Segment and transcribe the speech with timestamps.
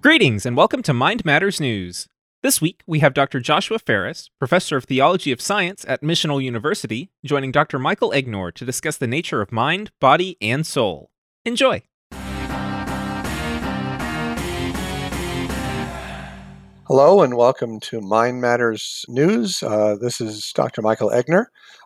[0.00, 2.06] Greetings and welcome to Mind Matters News.
[2.40, 3.40] This week, we have Dr.
[3.40, 7.80] Joshua Farris, Professor of Theology of Science at Missional University, joining Dr.
[7.80, 11.10] Michael Egnor to discuss the nature of mind, body, and soul.
[11.44, 11.82] Enjoy!
[16.88, 19.62] Hello and welcome to Mind Matters News.
[19.62, 20.80] Uh, this is Dr.
[20.80, 21.44] Michael Egnor,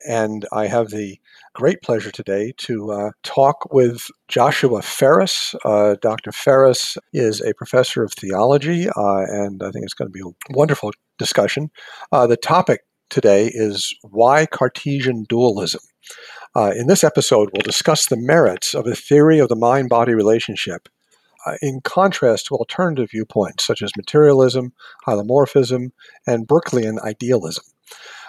[0.09, 1.19] and I have the
[1.55, 5.57] great pleasure today to uh, talk with Joshua Farris.
[5.65, 6.31] Uh, Dr.
[6.31, 10.55] Farris is a professor of theology, uh, and I think it's going to be a
[10.57, 11.73] wonderful discussion.
[12.13, 15.81] Uh, the topic today is why Cartesian dualism.
[16.55, 20.15] Uh, in this episode, we'll discuss the merits of a theory of the mind body
[20.15, 20.89] relationship
[21.61, 24.73] in contrast to alternative viewpoints such as materialism,
[25.07, 25.91] hylomorphism,
[26.27, 27.65] and Berkeleyan idealism.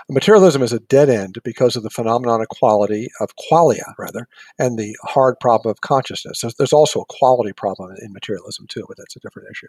[0.10, 4.28] Materialism is a dead end because of the phenomenon of quality, of qualia rather,
[4.60, 6.42] and the hard problem of consciousness.
[6.42, 9.68] There's, there's also a quality problem in materialism too, but that's a different issue.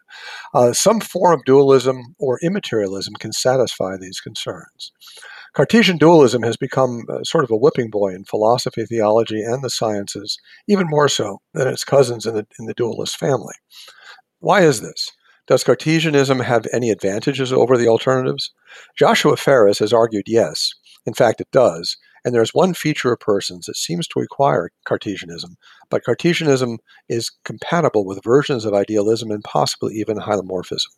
[0.53, 4.93] Uh, some form of dualism or immaterialism can satisfy these concerns.
[5.55, 9.71] Cartesian dualism has become uh, sort of a whipping boy in philosophy, theology, and the
[9.71, 10.37] sciences,
[10.69, 13.55] even more so than its cousins in the, in the dualist family.
[14.41, 15.11] Why is this?
[15.47, 18.53] Does Cartesianism have any advantages over the alternatives?
[18.99, 20.73] Joshua Farris has argued yes.
[21.07, 21.97] In fact, it does.
[22.25, 25.57] And there's one feature of persons that seems to require Cartesianism,
[25.91, 30.89] but Cartesianism is compatible with versions of idealism and possibly even hylomorphism.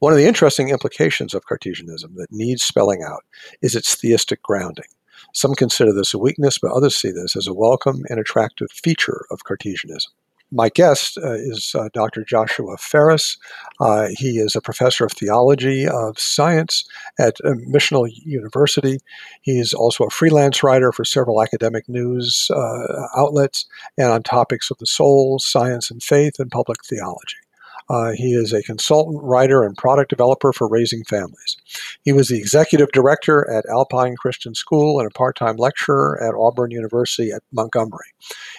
[0.00, 3.24] One of the interesting implications of Cartesianism that needs spelling out
[3.62, 4.86] is its theistic grounding.
[5.32, 9.24] Some consider this a weakness, but others see this as a welcome and attractive feature
[9.30, 10.12] of Cartesianism.
[10.52, 12.24] My guest uh, is uh, Dr.
[12.24, 13.36] Joshua Farris.
[13.80, 16.84] Uh, he is a professor of theology of science
[17.18, 18.98] at uh, Missional University.
[19.42, 23.66] He is also a freelance writer for several academic news uh, outlets
[23.98, 27.43] and on topics of the soul, science and faith, and public theology.
[27.88, 31.56] Uh, he is a consultant, writer, and product developer for Raising Families.
[32.02, 36.34] He was the executive director at Alpine Christian School and a part time lecturer at
[36.34, 38.06] Auburn University at Montgomery.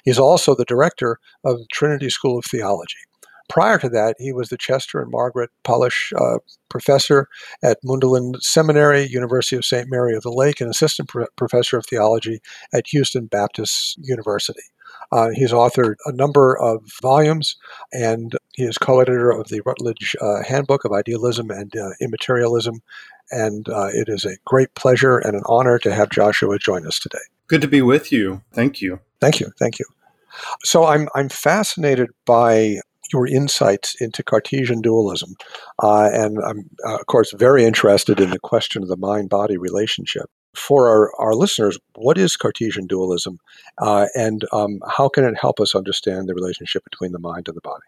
[0.04, 3.00] He's also the director of Trinity School of Theology.
[3.48, 7.28] Prior to that, he was the Chester and Margaret Paluch uh, professor
[7.64, 9.88] at Mundelein Seminary, University of St.
[9.90, 12.40] Mary of the Lake, and assistant pro- professor of theology
[12.74, 14.64] at Houston Baptist University.
[15.12, 17.56] Uh, he's authored a number of volumes,
[17.94, 22.82] and he is co editor of the Routledge uh, Handbook of Idealism and uh, Immaterialism.
[23.32, 27.00] And uh, it is a great pleasure and an honor to have Joshua join us
[27.00, 27.18] today.
[27.48, 28.42] Good to be with you.
[28.54, 29.00] Thank you.
[29.20, 29.52] Thank you.
[29.58, 29.86] Thank you.
[30.64, 32.82] So I'm, I'm fascinated by
[33.14, 35.36] your insights into Cartesian dualism.
[35.82, 39.58] Uh, and I'm, uh, of course, very interested in the question of the mind body
[39.58, 43.40] relationship for our, our listeners, what is Cartesian dualism
[43.78, 47.56] uh, and um, how can it help us understand the relationship between the mind and
[47.56, 47.84] the body?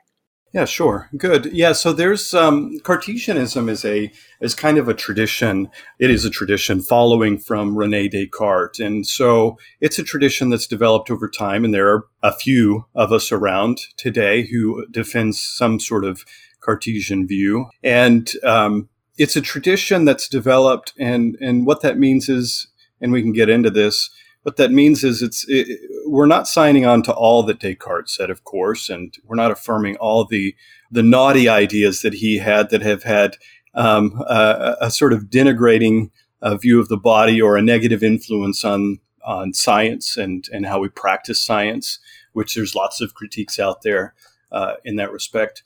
[0.57, 1.07] Yeah, sure.
[1.15, 1.53] Good.
[1.53, 5.69] Yeah, so there's um, Cartesianism is a is kind of a tradition.
[5.99, 11.11] It is a tradition following from Rene Descartes, and so it's a tradition that's developed
[11.11, 11.63] over time.
[11.63, 16.25] And there are a few of us around today who defends some sort of
[16.59, 17.67] Cartesian view.
[17.83, 22.67] And um, it's a tradition that's developed, and and what that means is,
[22.99, 24.09] and we can get into this.
[24.47, 28.29] What that means is, it's it, we're not signing on to all that Descartes said,
[28.29, 30.55] of course, and we're not affirming all the
[30.89, 33.35] the naughty ideas that he had that have had
[33.73, 38.63] um, a, a, sort of denigrating uh, view of the body or a negative influence
[38.63, 41.99] on on science and and how we practice science,
[42.31, 44.13] which there's lots of critiques out there
[44.53, 45.61] uh, in that respect.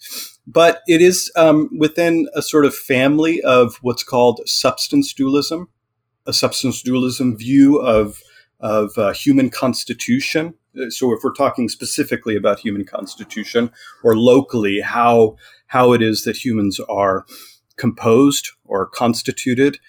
[0.47, 5.69] But it is um, within a sort of family of what's called substance dualism,
[6.25, 8.23] a substance dualism view of
[8.61, 10.53] of uh, human constitution.
[10.89, 13.71] So, if we're talking specifically about human constitution
[14.03, 15.35] or locally, how
[15.67, 17.25] how it is that humans are
[17.77, 19.79] composed or constituted,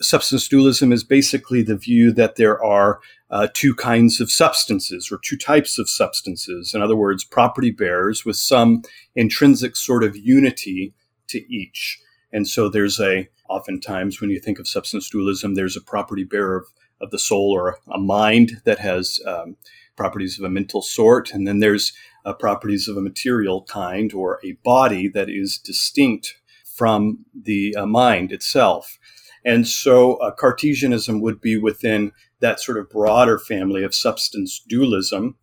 [0.00, 3.00] substance dualism is basically the view that there are
[3.30, 6.74] uh, two kinds of substances or two types of substances.
[6.74, 8.82] In other words, property bearers with some
[9.14, 10.94] intrinsic sort of unity
[11.28, 11.98] to each.
[12.32, 16.58] And so there's a, oftentimes when you think of substance dualism, there's a property bearer
[16.58, 16.66] of,
[17.00, 19.56] of the soul or a mind that has um,
[19.96, 21.32] properties of a mental sort.
[21.32, 21.92] And then there's
[22.24, 27.86] uh, properties of a material kind or a body that is distinct from the uh,
[27.86, 28.98] mind itself.
[29.44, 35.36] And so uh, Cartesianism would be within that sort of broader family of substance dualism.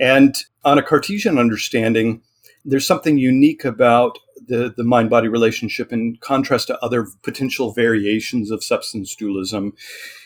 [0.00, 0.34] And
[0.64, 2.22] on a Cartesian understanding,
[2.64, 8.50] there's something unique about the, the mind body relationship in contrast to other potential variations
[8.50, 9.72] of substance dualism.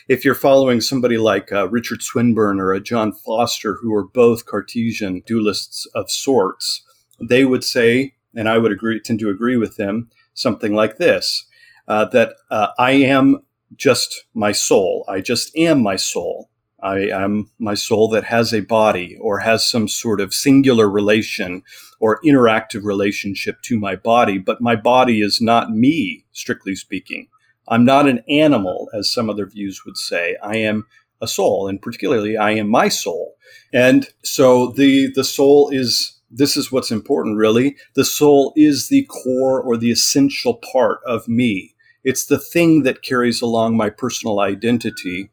[0.07, 4.45] If you're following somebody like uh, Richard Swinburne or a John Foster, who are both
[4.45, 6.83] Cartesian dualists of sorts,
[7.21, 11.45] they would say and I would agree tend to agree with them, something like this:
[11.87, 13.43] uh, that uh, I am
[13.75, 15.05] just my soul.
[15.07, 16.49] I just am my soul.
[16.83, 21.63] I am my soul that has a body or has some sort of singular relation
[21.99, 27.29] or interactive relationship to my body, but my body is not me, strictly speaking.
[27.69, 30.35] I'm not an animal, as some other views would say.
[30.43, 30.85] I am
[31.21, 33.35] a soul, and particularly, I am my soul.
[33.71, 37.77] And so the the soul is this is what's important, really.
[37.93, 41.75] The soul is the core or the essential part of me.
[42.03, 45.29] It's the thing that carries along my personal identity.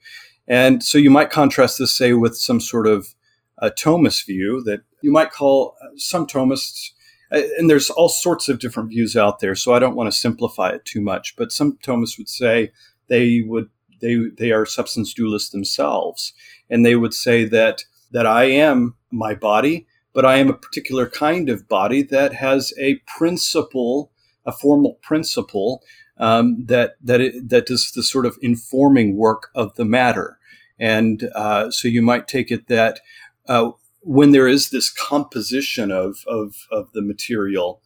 [0.50, 3.14] And so you might contrast this, say, with some sort of
[3.58, 6.90] a Thomist view that you might call uh, some Thomists,
[7.30, 9.54] uh, and there's all sorts of different views out there.
[9.54, 12.72] So I don't want to simplify it too much, but some Thomists would say
[13.06, 13.70] they would
[14.00, 16.32] they they are substance dualists themselves,
[16.68, 21.08] and they would say that that I am my body, but I am a particular
[21.08, 24.10] kind of body that has a principle,
[24.44, 25.84] a formal principle
[26.18, 30.38] um, that that it, that does the sort of informing work of the matter.
[30.80, 33.00] And uh, so you might take it that
[33.46, 37.82] uh, when there is this composition of of, of the material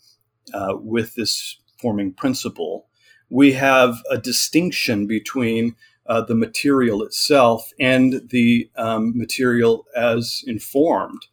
[0.54, 2.86] uh, with this forming principle,
[3.28, 5.74] we have a distinction between
[6.06, 11.26] uh, the material itself and the um, material as informed.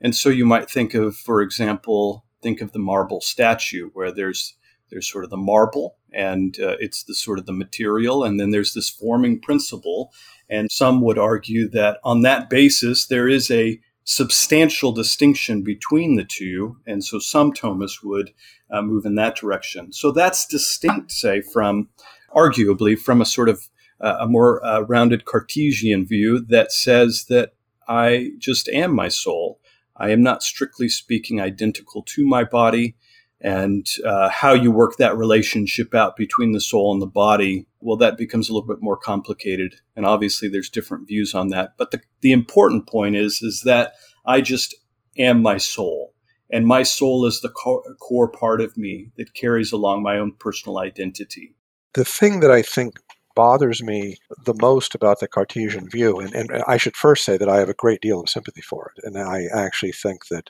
[0.00, 4.54] And so you might think of, for example, think of the marble statue where there's
[4.90, 8.50] there's sort of the marble and uh, it's the sort of the material and then
[8.50, 10.12] there's this forming principle
[10.48, 16.24] and some would argue that on that basis there is a substantial distinction between the
[16.24, 18.30] two and so some thomists would
[18.70, 19.92] uh, move in that direction.
[19.92, 21.88] So that's distinct say from
[22.34, 23.68] arguably from a sort of
[24.00, 27.54] uh, a more uh, rounded cartesian view that says that
[27.88, 29.60] i just am my soul.
[29.96, 32.96] I am not strictly speaking identical to my body
[33.40, 37.96] and uh, how you work that relationship out between the soul and the body well
[37.96, 41.74] that becomes a little bit more complicated and obviously there's different views on that.
[41.76, 43.94] But the, the important point is is that
[44.24, 44.74] i just
[45.18, 46.14] am my soul
[46.50, 50.32] and my soul is the co- core part of me that carries along my own
[50.32, 51.54] personal identity.
[51.94, 52.98] The thing that i think
[53.34, 57.50] bothers me the most about the cartesian view and, and i should first say that
[57.50, 60.48] i have a great deal of sympathy for it and i actually think that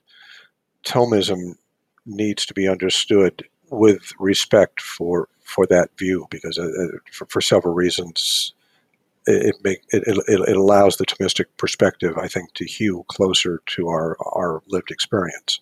[0.86, 1.56] thomism
[2.06, 7.40] needs to be understood with respect for for that view because uh, uh, for, for,
[7.40, 8.52] several reasons
[9.26, 13.88] it, make it, it, it, allows the Thomistic perspective I think to hew closer to
[13.88, 15.60] our our lived experience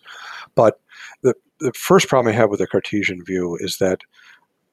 [0.53, 0.79] but
[1.23, 4.01] the the first problem I have with the Cartesian view is that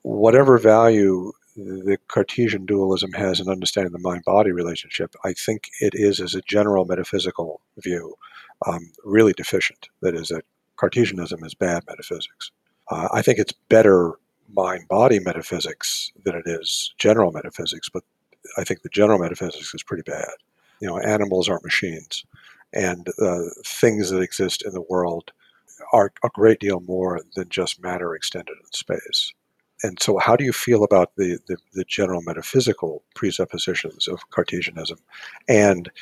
[0.03, 5.93] whatever value the Cartesian dualism has in understanding the mind body relationship, I think it
[5.95, 8.15] is, as a general metaphysical view,
[8.67, 9.89] um, really deficient.
[10.01, 10.45] That is, that
[10.83, 12.51] Cartesianism is bad metaphysics.
[12.91, 14.15] Uh, I think it's better
[14.53, 18.03] mind body metaphysics than it is general metaphysics, but
[18.59, 20.33] I think the general metaphysics is pretty bad.
[20.81, 22.25] You know, animals aren't machines,
[22.73, 25.31] and uh, things that exist in the world
[25.93, 29.33] are a great deal more than just matter extended in space.
[29.85, 34.99] And so, how do you feel about the, the, the general metaphysical presuppositions of Cartesianism?
[35.47, 35.93] And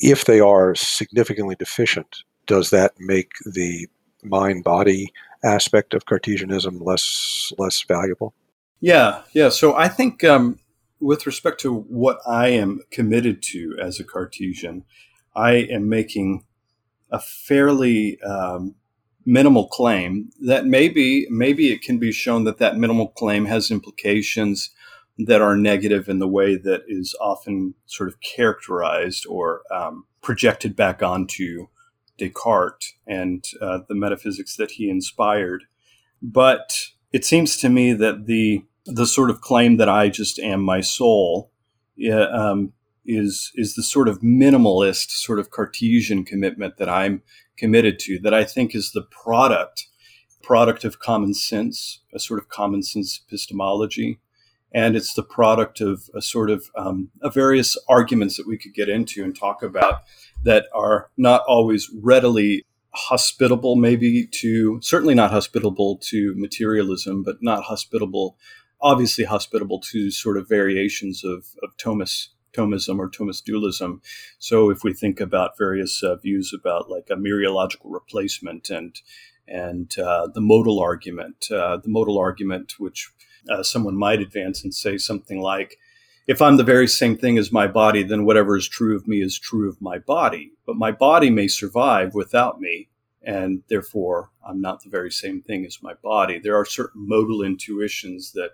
[0.00, 3.86] if they are significantly deficient, does that make the
[4.24, 5.12] mind body
[5.44, 8.34] aspect of Cartesianism less less valuable?
[8.80, 9.50] Yeah, yeah.
[9.50, 10.58] So I think um,
[11.00, 14.84] with respect to what I am committed to as a Cartesian,
[15.34, 16.44] I am making
[17.10, 18.74] a fairly um,
[19.26, 24.70] minimal claim that maybe maybe it can be shown that that minimal claim has implications
[25.18, 30.74] that are negative in the way that is often sort of characterized or um, projected
[30.74, 31.66] back onto
[32.20, 35.64] Descartes and uh, the metaphysics that he inspired.
[36.22, 40.62] But it seems to me that the the sort of claim that I just am
[40.62, 41.50] my soul
[42.32, 42.72] um,
[43.04, 47.22] is is the sort of minimalist, sort of Cartesian commitment that I'm
[47.56, 48.18] committed to.
[48.18, 49.86] That I think is the product
[50.42, 54.20] product of common sense, a sort of common sense epistemology,
[54.72, 58.74] and it's the product of a sort of um, a various arguments that we could
[58.74, 60.02] get into and talk about
[60.44, 67.64] that are not always readily hospitable, maybe to certainly not hospitable to materialism, but not
[67.64, 68.36] hospitable,
[68.80, 72.30] obviously hospitable to sort of variations of, of Thomas.
[72.52, 74.02] Thomism or Thomist dualism.
[74.40, 79.00] So, if we think about various uh, views about like a mereological replacement and
[79.46, 83.10] and uh, the modal argument, uh, the modal argument, which
[83.48, 85.76] uh, someone might advance and say something like,
[86.30, 89.20] if I'm the very same thing as my body, then whatever is true of me
[89.20, 90.52] is true of my body.
[90.64, 92.88] But my body may survive without me,
[93.20, 96.38] and therefore I'm not the very same thing as my body.
[96.38, 98.50] There are certain modal intuitions that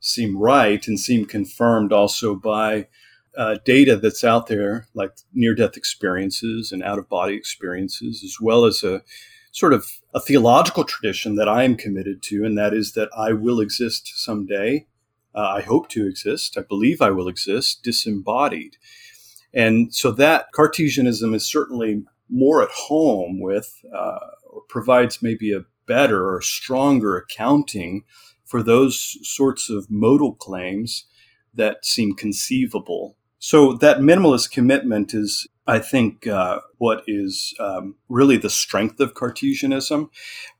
[0.00, 2.88] seem right and seem confirmed also by
[3.38, 8.36] uh, data that's out there, like near death experiences and out of body experiences, as
[8.38, 9.00] well as a
[9.50, 13.32] sort of a theological tradition that I am committed to, and that is that I
[13.32, 14.86] will exist someday.
[15.34, 16.56] Uh, I hope to exist.
[16.56, 18.76] I believe I will exist disembodied.
[19.52, 25.64] And so that Cartesianism is certainly more at home with, uh, or provides maybe a
[25.86, 28.04] better or stronger accounting
[28.44, 31.06] for those sorts of modal claims
[31.52, 33.16] that seem conceivable.
[33.38, 39.14] So that minimalist commitment is, I think, uh, what is um, really the strength of
[39.14, 40.10] Cartesianism.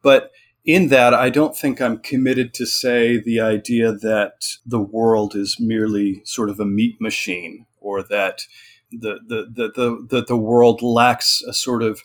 [0.03, 0.31] But
[0.65, 5.59] in that, I don't think I'm committed to say the idea that the world is
[5.61, 8.43] merely sort of a meat machine or that
[8.91, 12.01] the, the, the, the, the, the world lacks a sort of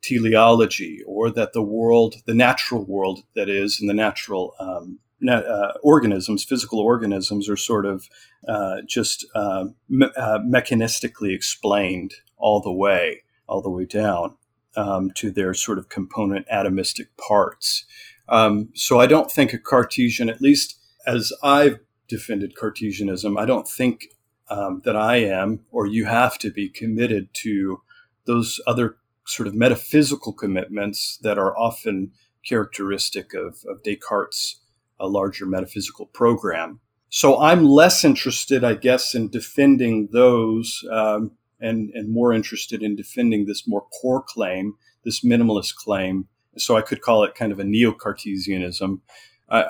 [0.00, 5.72] teleology or that the world, the natural world that is, and the natural um, uh,
[5.84, 8.08] organisms, physical organisms, are sort of
[8.48, 14.34] uh, just uh, me- uh, mechanistically explained all the way, all the way down
[14.76, 17.84] um, to their sort of component atomistic parts.
[18.28, 23.68] Um, so I don't think a Cartesian, at least as I've defended Cartesianism, I don't
[23.68, 24.06] think
[24.48, 27.82] um, that I am or you have to be committed to
[28.26, 32.12] those other sort of metaphysical commitments that are often
[32.46, 34.60] characteristic of, of Descartes'
[34.98, 36.80] a larger metaphysical program.
[37.08, 42.96] So I'm less interested, I guess, in defending those um, and, and more interested in
[42.96, 46.28] defending this more core claim, this minimalist claim.
[46.58, 49.00] So I could call it kind of a neo Cartesianism.
[49.48, 49.64] Uh,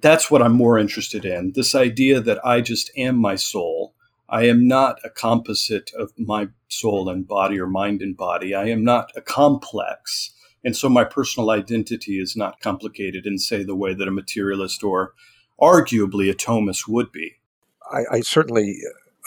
[0.00, 3.94] that's what I'm more interested in this idea that I just am my soul
[4.32, 8.54] I am not a composite of my soul and body or mind and body.
[8.54, 10.32] I am not a complex.
[10.64, 14.82] And so my personal identity is not complicated in, say, the way that a materialist
[14.82, 15.12] or
[15.60, 17.32] arguably a Thomist would be.
[17.92, 18.78] I, I certainly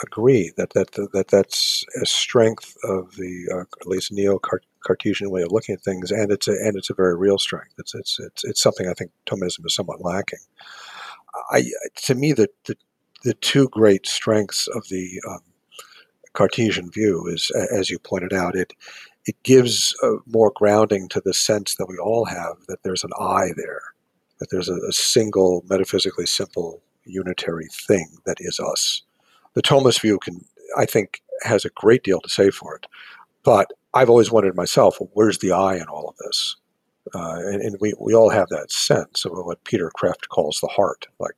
[0.03, 4.39] agree that, that, that that's a strength of the uh, at least neo
[4.85, 7.73] Cartesian way of looking at things, and it's a, and it's a very real strength.
[7.77, 10.39] It's, it's, it's, it's something I think Thomism is somewhat lacking.
[11.51, 11.65] I,
[12.03, 12.75] to me, the, the
[13.23, 15.39] the two great strengths of the um,
[16.33, 18.73] Cartesian view is, as you pointed out, it
[19.25, 19.95] it gives
[20.27, 23.81] more grounding to the sense that we all have that there's an I there,
[24.39, 29.01] that there's a, a single, metaphysically simple, unitary thing that is us.
[29.55, 30.45] The Thomas view can,
[30.77, 32.85] I think, has a great deal to say for it,
[33.43, 36.57] but I've always wondered myself, well, where's the I in all of this?
[37.13, 40.67] Uh, and, and we, we all have that sense of what Peter Kreeft calls the
[40.67, 41.35] heart, like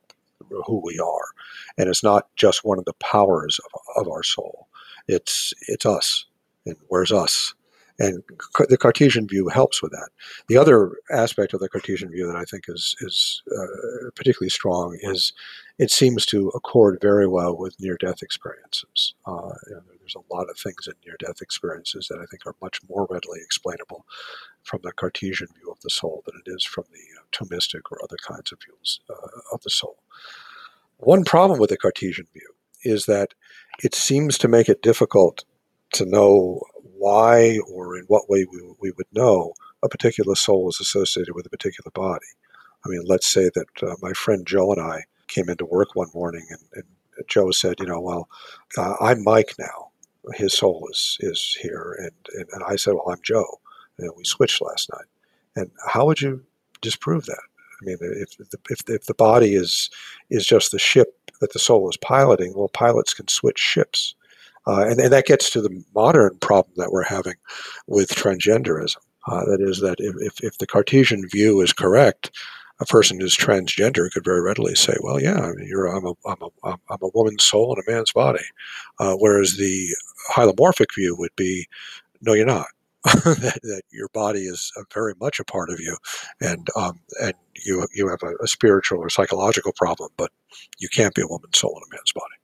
[0.66, 1.26] who we are.
[1.76, 4.68] And it's not just one of the powers of, of our soul.
[5.06, 6.24] It's it's us.
[6.66, 7.54] And where's us?
[7.98, 8.22] And
[8.68, 10.10] the Cartesian view helps with that.
[10.46, 14.96] The other aspect of the Cartesian view that I think is is uh, particularly strong
[15.00, 15.32] is
[15.78, 19.14] it seems to accord very well with near-death experiences.
[19.26, 19.52] Uh,
[19.98, 23.40] there's a lot of things in near-death experiences that I think are much more readily
[23.42, 24.06] explainable
[24.62, 28.02] from the Cartesian view of the soul than it is from the uh, Thomistic or
[28.02, 29.98] other kinds of views uh, of the soul.
[30.98, 33.34] One problem with the Cartesian view is that
[33.82, 35.44] it seems to make it difficult
[35.92, 36.62] to know
[36.98, 39.52] why or in what way we, we would know
[39.82, 42.26] a particular soul is associated with a particular body.
[42.84, 46.08] I mean, let's say that uh, my friend Joe and I came into work one
[46.14, 46.84] morning and, and
[47.28, 48.28] Joe said, you know, well,
[48.76, 49.90] uh, I'm Mike now.
[50.34, 51.96] His soul is, is here.
[51.98, 53.60] And, and, and I said, well, I'm Joe.
[53.98, 55.06] And we switched last night.
[55.56, 56.44] And how would you
[56.80, 57.42] disprove that?
[57.80, 59.90] I mean, if the, if, if the body is
[60.30, 64.14] is just the ship that the soul is piloting, well, pilots can switch ships,
[64.68, 67.34] uh, and, and that gets to the modern problem that we're having
[67.86, 68.98] with transgenderism.
[69.26, 72.30] Uh, that is, that if, if the Cartesian view is correct,
[72.80, 76.42] a person who's transgender could very readily say, "Well, yeah, I mean, I'm a I'm
[76.42, 78.44] a I'm a woman's soul in a man's body,"
[79.00, 79.88] uh, whereas the
[80.32, 81.66] hylomorphic view would be,
[82.22, 82.68] "No, you're not.
[83.04, 85.96] that, that, your body is very much a part of you,
[86.40, 87.34] and um, and
[87.64, 90.30] you you have a, a, spiritual or psychological problem, but
[90.78, 92.37] you can't be a woman's soul in a man's body.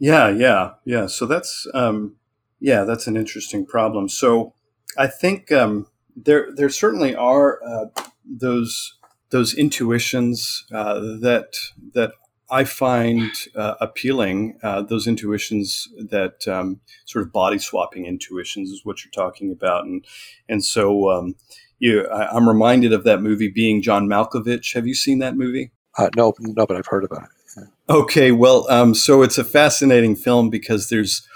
[0.00, 1.06] Yeah, yeah, yeah.
[1.06, 2.16] So that's um,
[2.58, 4.08] yeah, that's an interesting problem.
[4.08, 4.54] So
[4.98, 7.86] I think um, there there certainly are uh,
[8.24, 8.96] those
[9.28, 11.54] those intuitions uh, that
[11.92, 12.12] that
[12.50, 18.80] I find uh, appealing uh, those intuitions that um, sort of body swapping intuitions is
[18.84, 20.04] what you're talking about, and
[20.48, 21.36] and so um,
[21.78, 24.74] you, I, I'm reminded of that movie being John Malkovich.
[24.74, 25.72] Have you seen that movie?
[25.98, 27.39] Uh, no, no, but I've heard about it.
[27.88, 31.26] Okay, well, um, so it's a fascinating film because there's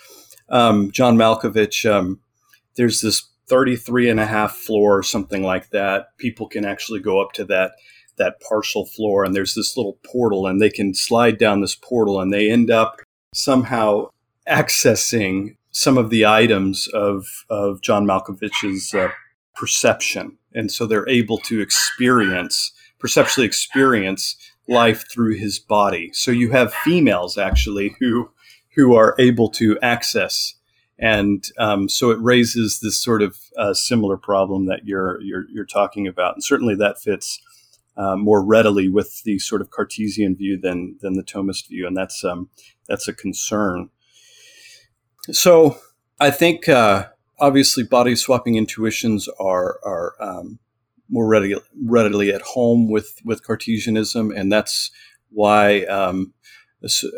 [0.49, 1.91] um, John Malkovich.
[1.91, 2.21] Um,
[2.77, 6.17] there's this 33 and a half floor, something like that.
[6.19, 7.73] People can actually go up to that
[8.17, 12.21] that partial floor and there's this little portal and they can slide down this portal
[12.21, 13.01] and they end up
[13.35, 14.09] somehow
[14.49, 19.09] accessing some of the items of, of John Malkovich's uh,
[19.57, 20.39] perception.
[20.55, 24.37] And so they're able to experience, perceptually experience
[24.69, 26.11] life through his body.
[26.13, 28.31] So you have females actually who,
[28.75, 30.55] who are able to access
[30.99, 35.67] and um, so it raises this sort of uh, similar problem that you're, you're, you're
[35.67, 37.41] talking about, and certainly that fits
[37.97, 41.97] uh, more readily with the sort of Cartesian view than than the Thomist view, and
[41.97, 42.49] that's um,
[42.89, 43.91] that's a concern.
[45.31, 45.79] So
[46.21, 47.07] I think uh,
[47.39, 50.59] obviously body swapping intuitions are are um,
[51.09, 54.91] more readily readily at home with with Cartesianism, and that's
[55.31, 56.33] why um,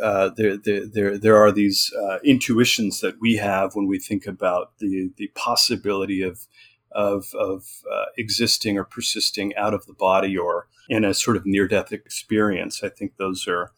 [0.03, 4.27] uh, there, there, there, there are these uh, intuitions that we have when we think
[4.27, 6.47] about the, the possibility of,
[6.93, 11.45] of, of uh, existing or persisting out of the body or in a sort of
[11.45, 12.83] near death experience.
[12.85, 13.73] I think those are,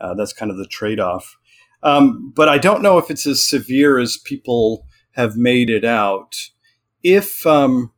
[0.00, 1.36] uh, that's kind of the trade off.
[1.82, 6.34] Um, but I don't know if it's as severe as people have made it out.
[7.02, 7.92] If, um,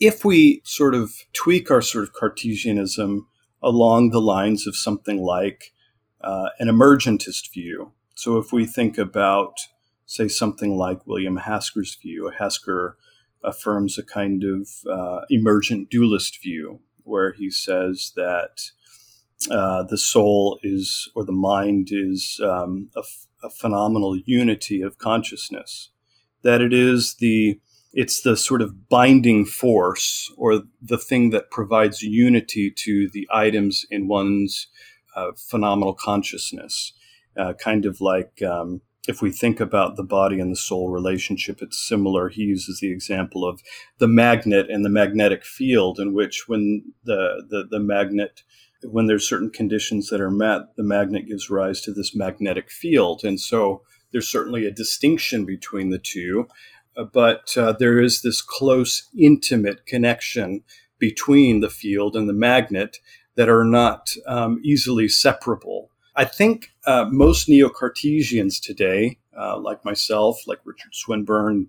[0.00, 3.26] if we sort of tweak our sort of Cartesianism
[3.62, 5.72] along the lines of something like,
[6.20, 7.92] uh, an emergentist view.
[8.14, 9.54] So if we think about,
[10.06, 12.96] say, something like William Hasker's view, Hasker
[13.44, 18.70] affirms a kind of uh, emergent dualist view where he says that
[19.50, 24.98] uh, the soul is, or the mind is um, a, f- a phenomenal unity of
[24.98, 25.90] consciousness.
[26.42, 27.60] That it is the
[27.92, 33.84] it's the sort of binding force or the thing that provides unity to the items
[33.90, 34.68] in one's
[35.16, 36.92] uh, phenomenal consciousness,
[37.36, 41.62] uh, kind of like um, if we think about the body and the soul relationship,
[41.62, 42.28] it's similar.
[42.28, 43.62] He uses the example of
[43.98, 48.42] the magnet and the magnetic field, in which when the, the, the magnet
[48.84, 53.24] when there's certain conditions that are met, the magnet gives rise to this magnetic field.
[53.24, 56.46] And so there's certainly a distinction between the two,
[57.04, 60.62] but uh, there is this close, intimate connection
[60.98, 62.98] between the field and the magnet
[63.36, 65.90] that are not um, easily separable.
[66.16, 71.68] I think uh, most neo Cartesians today, uh, like myself, like Richard Swinburne,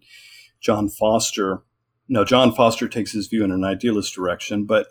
[0.60, 1.62] John Foster,
[2.10, 4.88] no, John Foster takes his view in an idealist direction, but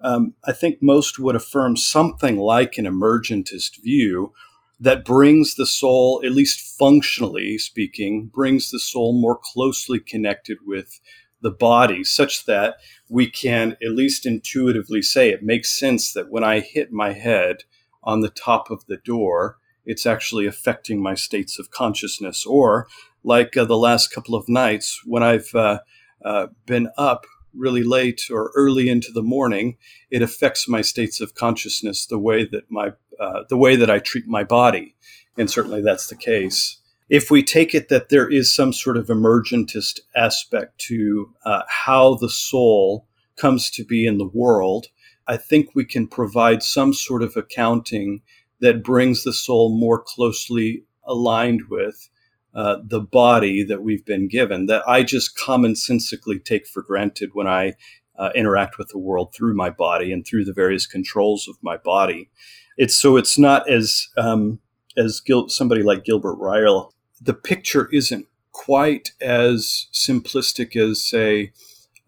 [0.00, 4.32] um, I think most would affirm something like an emergentist view
[4.82, 11.00] that brings the soul, at least functionally speaking, brings the soul more closely connected with
[11.40, 12.74] the body, such that
[13.08, 17.58] we can at least intuitively say it makes sense that when I hit my head
[18.02, 22.44] on the top of the door, it's actually affecting my states of consciousness.
[22.44, 22.88] Or,
[23.22, 25.78] like uh, the last couple of nights, when I've uh,
[26.24, 29.76] uh, been up really late or early into the morning,
[30.10, 33.98] it affects my states of consciousness the way that my uh, the way that I
[33.98, 34.96] treat my body,
[35.36, 36.78] and certainly that's the case.
[37.08, 42.14] If we take it that there is some sort of emergentist aspect to uh, how
[42.14, 44.86] the soul comes to be in the world,
[45.26, 48.22] I think we can provide some sort of accounting
[48.60, 52.08] that brings the soul more closely aligned with
[52.54, 57.46] uh, the body that we've been given, that I just commonsensically take for granted when
[57.46, 57.74] I
[58.18, 61.76] uh, interact with the world through my body and through the various controls of my
[61.76, 62.30] body.
[62.76, 64.60] It's so it's not as um,
[64.96, 66.92] as Gil- somebody like Gilbert Ryle
[67.24, 71.52] the picture isn't quite as simplistic as, say,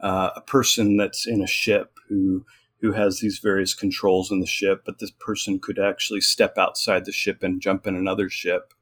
[0.00, 2.44] uh, a person that's in a ship who
[2.80, 7.06] who has these various controls in the ship, but this person could actually step outside
[7.06, 8.74] the ship and jump in another ship.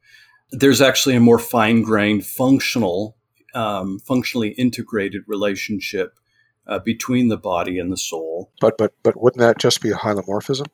[0.53, 3.17] There's actually a more fine-grained, functional,
[3.55, 6.19] um, functionally integrated relationship
[6.67, 8.51] uh, between the body and the soul.
[8.61, 10.67] But but but wouldn't that just be a hylomorphism?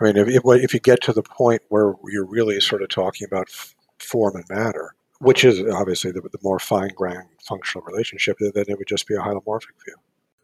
[0.00, 3.26] I mean, if, if you get to the point where you're really sort of talking
[3.26, 8.36] about f- form and matter, which is obviously the, the more fine grained functional relationship,
[8.40, 9.94] then it would just be a hylomorphic view.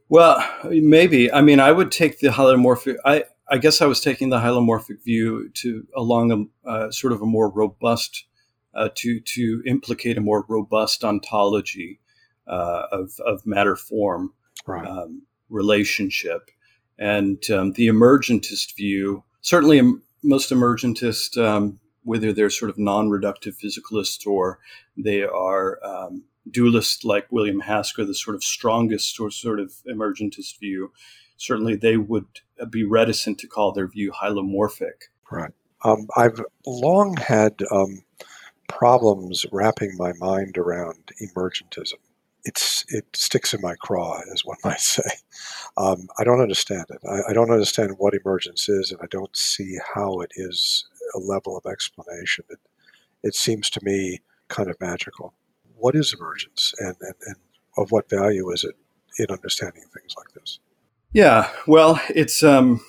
[0.08, 1.32] Well, maybe.
[1.32, 2.96] I mean, I would take the hylomorphic.
[3.04, 7.20] I I guess I was taking the hylomorphic view to along a uh, sort of
[7.20, 8.26] a more robust
[8.74, 12.00] uh, to to implicate a more robust ontology
[12.46, 14.32] uh, of of matter form
[14.66, 14.86] right.
[14.86, 16.50] um, relationship,
[16.98, 19.24] and um, the emergentist view.
[19.42, 19.80] Certainly,
[20.22, 24.58] most emergentist um, whether they're sort of non-reductive physicalists or
[24.96, 30.58] they are um, dualist like William Hasker, the sort of strongest or sort of emergentist
[30.58, 30.92] view,
[31.36, 32.26] certainly they would
[32.70, 35.08] be reticent to call their view hylomorphic.
[35.30, 35.52] Right.
[35.84, 38.02] Um, I've long had um,
[38.70, 41.98] problems wrapping my mind around emergentism.
[42.44, 45.10] it's it sticks in my craw, as one might say.
[45.76, 47.00] Um, I don't understand it.
[47.08, 51.18] I, I, don't understand what emergence is, and I don't see how it is a
[51.18, 52.44] level of explanation.
[52.48, 52.58] It,
[53.22, 55.34] it seems to me kind of magical.
[55.76, 57.36] What is emergence, and, and, and
[57.76, 58.74] of what value is it
[59.18, 60.58] in understanding things like this?
[61.12, 62.80] Yeah, well, it's um,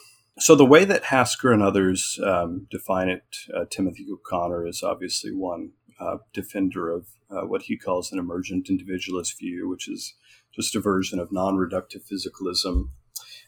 [0.42, 3.24] so the way that Hasker and others um, define it.
[3.56, 8.68] Uh, Timothy O'Connor is obviously one uh, defender of uh, what he calls an emergent
[8.68, 10.16] individualist view, which is
[10.52, 12.90] just a version of non reductive physicalism,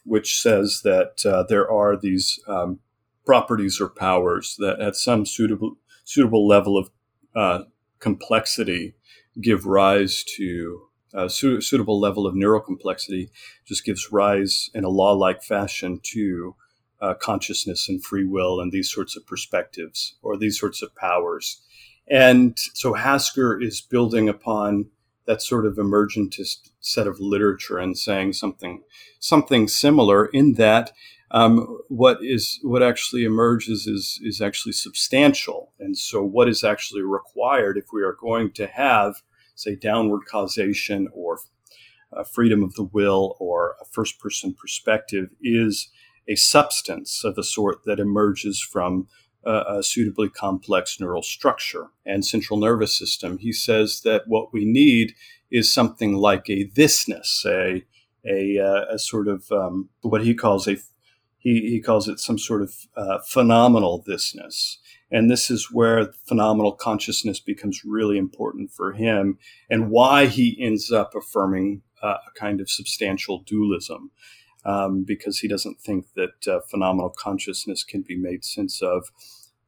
[0.06, 2.80] which says that uh, there are these um,
[3.26, 6.92] properties or powers that at some suitable, suitable level of
[7.36, 7.64] uh,
[8.00, 8.94] complexity
[9.42, 13.30] give rise to a su- suitable level of neural complexity,
[13.66, 16.56] just gives rise in a law like fashion to
[17.04, 21.62] uh, consciousness and free will and these sorts of perspectives or these sorts of powers.
[22.10, 24.88] And so Hasker is building upon
[25.26, 28.84] that sort of emergentist set of literature and saying something
[29.20, 30.92] something similar in that
[31.32, 37.02] um, what is what actually emerges is is actually substantial, and so what is actually
[37.02, 39.24] required if we are going to have,
[39.56, 41.40] say, downward causation or
[42.16, 45.90] uh, freedom of the will or a first person perspective is
[46.28, 49.08] a substance of the sort that emerges from
[49.46, 53.38] a suitably complex neural structure and central nervous system.
[53.38, 55.16] He says that what we need
[55.52, 57.84] is something like a thisness, a
[58.26, 60.78] a, uh, a sort of um, what he calls a
[61.38, 64.78] he, he calls it some sort of uh, phenomenal thisness.
[65.12, 69.38] And this is where phenomenal consciousness becomes really important for him
[69.70, 74.12] and why he ends up affirming uh, a kind of substantial dualism.
[74.66, 79.12] Um, because he doesn't think that uh, phenomenal consciousness can be made sense of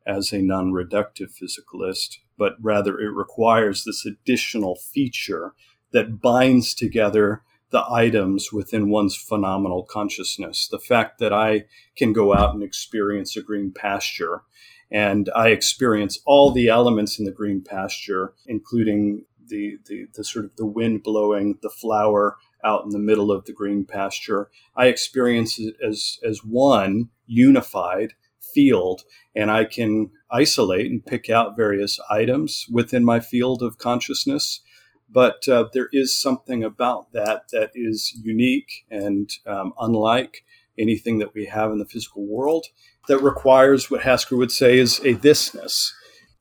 [0.08, 5.54] as a non reductive physicalist, but rather it requires this additional feature
[5.92, 10.68] that binds together the items within one's phenomenal consciousness.
[10.68, 11.66] The fact that I
[11.98, 14.44] can go out and experience a green pasture
[14.92, 20.46] and I experience all the elements in the green pasture, including the, the, the sort
[20.46, 24.50] of the wind blowing, the flower out in the middle of the green pasture.
[24.76, 28.14] I experience it as, as one unified
[28.54, 29.04] field
[29.36, 34.62] and I can isolate and pick out various items within my field of consciousness.
[35.10, 40.44] But uh, there is something about that that is unique and um, unlike
[40.78, 42.66] anything that we have in the physical world
[43.08, 45.92] that requires what Hasker would say is a thisness.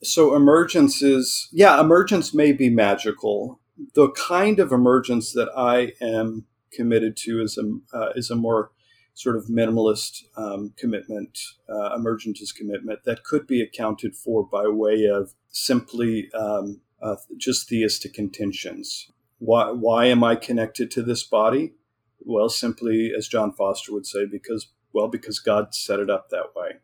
[0.03, 3.61] So emergence is, yeah, emergence may be magical.
[3.95, 8.71] The kind of emergence that I am committed to is a, uh, is a more
[9.15, 15.05] sort of minimalist um, commitment, uh, emergentist commitment that could be accounted for by way
[15.05, 19.11] of simply um, uh, just theistic intentions.
[19.39, 21.75] Why, why am I connected to this body?
[22.21, 26.55] Well, simply, as John Foster would say, because well, because God set it up that
[26.55, 26.77] way.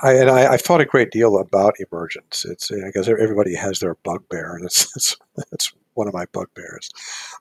[0.00, 2.44] I, and I, have thought a great deal about emergence.
[2.44, 5.16] It's I guess everybody has their bugbear, it's, it's,
[5.52, 6.90] it's one of my bugbears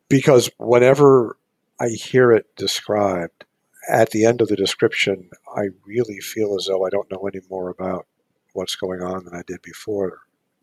[0.10, 1.38] because whenever
[1.80, 3.46] I hear it described,
[3.90, 7.42] at the end of the description, I really feel as though I don't know any
[7.50, 8.06] more about
[8.54, 10.20] what's going on than I did before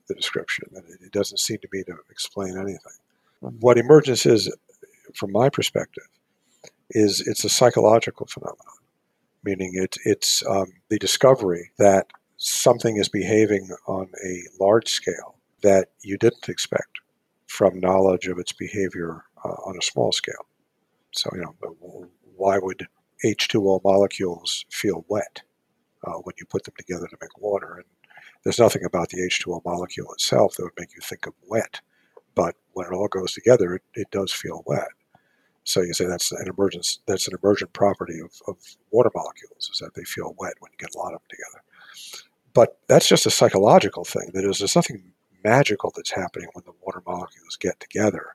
[0.07, 0.67] the description.
[0.75, 2.93] And it doesn't seem to me to explain anything.
[3.41, 4.55] What emergence is,
[5.15, 6.09] from my perspective,
[6.91, 8.79] is it's a psychological phenomenon,
[9.43, 15.89] meaning it, it's um, the discovery that something is behaving on a large scale that
[16.03, 17.01] you didn't expect
[17.49, 20.47] from knowledge of its behavior uh, on a small scale.
[21.13, 21.55] So, you know,
[22.37, 22.87] why would
[23.25, 25.43] H2O molecules feel wet
[26.05, 27.77] uh, when you put them together to make water.
[27.77, 27.85] And
[28.45, 31.81] there's nothing about the H2O molecule itself that would make you think of wet.
[32.35, 34.89] But when it all goes together, it, it does feel wet.
[35.65, 38.57] So you say that's an emergence, that's an emergent property of, of
[38.91, 41.63] water molecules, is that they feel wet when you get a lot of them together.
[42.55, 44.31] But that's just a psychological thing.
[44.33, 45.13] That is, there's nothing
[45.45, 48.35] magical that's happening when the water molecules get together.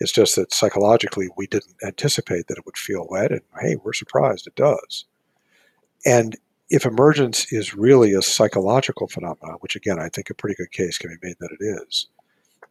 [0.00, 3.92] It's just that psychologically we didn't anticipate that it would feel wet, and hey, we're
[3.92, 5.04] surprised it does.
[6.04, 6.36] And
[6.70, 10.98] if emergence is really a psychological phenomenon, which again I think a pretty good case
[10.98, 12.08] can be made that it is,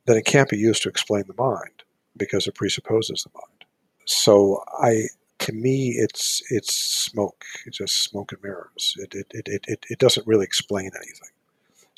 [0.06, 1.84] then it can't be used to explain the mind
[2.18, 3.66] because it presupposes the mind.
[4.06, 5.04] So I
[5.40, 7.46] to me it's it's smoke.
[7.66, 8.96] It's just smoke and mirrors.
[8.98, 11.30] It it, it, it, it doesn't really explain anything.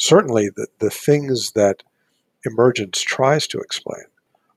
[0.04, 1.82] Certainly the, the things that
[2.46, 4.04] emergence tries to explain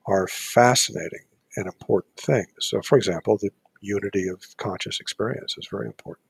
[0.05, 1.23] are fascinating
[1.55, 2.49] and important things.
[2.59, 6.27] So, for example, the unity of conscious experience is very important.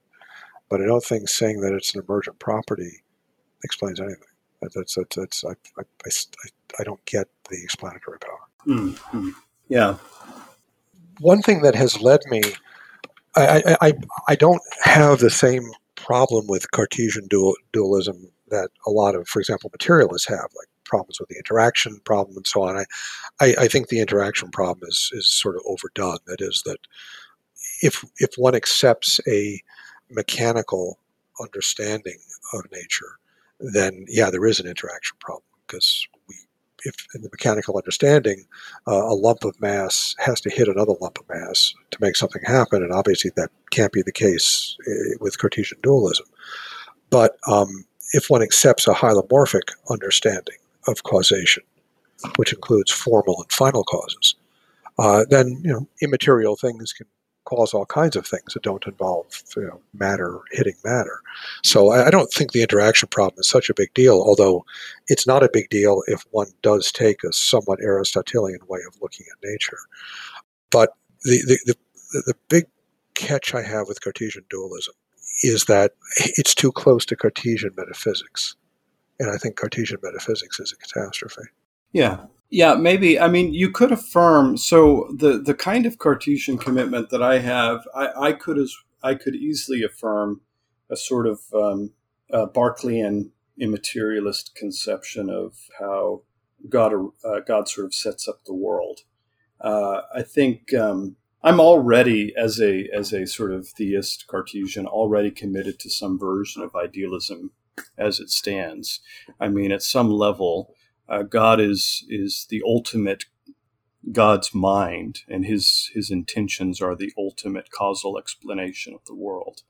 [0.70, 3.02] But I don't think saying that it's an emergent property
[3.64, 4.22] explains anything.
[4.62, 6.50] That's, that's, that's, I, I, I,
[6.80, 8.40] I don't get the explanatory power.
[8.68, 9.30] Mm-hmm.
[9.68, 9.96] Yeah.
[11.20, 12.44] One thing that has led me,
[13.36, 13.94] I, I, I,
[14.30, 19.40] I don't have the same problem with Cartesian dual, dualism that a lot of, for
[19.40, 22.78] example, materialists have, like problems with the interaction problem and so on.
[22.78, 22.86] I,
[23.40, 26.20] I, I think the interaction problem is, is sort of overdone.
[26.28, 26.80] That is that
[27.82, 29.62] if if one accepts a
[30.10, 31.00] mechanical
[31.42, 32.18] understanding
[32.54, 33.20] of nature,
[33.60, 36.36] then yeah, there is an interaction problem because we,
[36.86, 38.46] if in the mechanical understanding,
[38.88, 42.42] uh, a lump of mass has to hit another lump of mass to make something
[42.46, 46.26] happen, and obviously that can't be the case uh, with Cartesian dualism.
[47.10, 51.64] But um, if one accepts a hylomorphic understanding of causation,
[52.38, 54.36] which includes formal and final causes,
[55.00, 57.08] uh, then you know immaterial things can
[57.48, 61.22] cause all kinds of things that don't involve you know, matter hitting matter.
[61.64, 64.66] So I, I, don't think the interaction problem is such a big deal, although
[65.08, 69.26] it's not a big deal if one does take a somewhat Aristotelian way of looking
[69.32, 69.78] at nature.
[70.72, 70.90] But
[71.24, 71.76] the, the,
[72.12, 72.66] the, the big
[73.14, 74.94] catch I have with Cartesian dualism
[75.44, 78.56] is that it's too close to Cartesian metaphysics.
[79.20, 81.50] And I think Cartesian metaphysics is a catastrophe.
[81.92, 83.20] Yeah, yeah, maybe.
[83.20, 84.58] I mean, you could affirm.
[84.58, 89.16] So the the kind of Cartesian commitment that I have, I, I could as I
[89.16, 90.42] could easily affirm
[90.90, 91.94] a sort of um,
[92.32, 96.22] a Berkeleyan immaterialist conception of how
[96.70, 99.02] God uh, God sort of sets up the world.
[99.60, 105.32] Uh, I think um, I'm already as a as a sort of theist Cartesian already
[105.32, 107.52] committed to some version of idealism
[107.98, 109.00] as it stands.
[109.40, 110.74] I mean, at some level
[111.10, 113.26] uh, God is is the ultimate
[114.12, 119.62] God's mind, and his his intentions are the ultimate causal explanation of the world,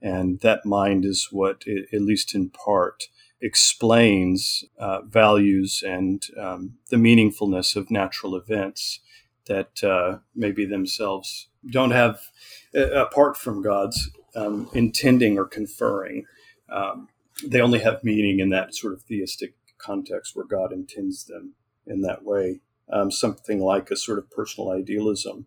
[0.00, 3.04] and that mind is what, at least in part,
[3.40, 9.00] explains uh, values and um, the meaningfulness of natural events
[9.46, 12.20] that uh, maybe themselves don't have,
[12.74, 16.24] apart from God's um, intending or conferring.
[16.68, 17.08] Um,
[17.46, 21.54] they only have meaning in that sort of theistic context where God intends them
[21.86, 25.46] in that way, um, something like a sort of personal idealism.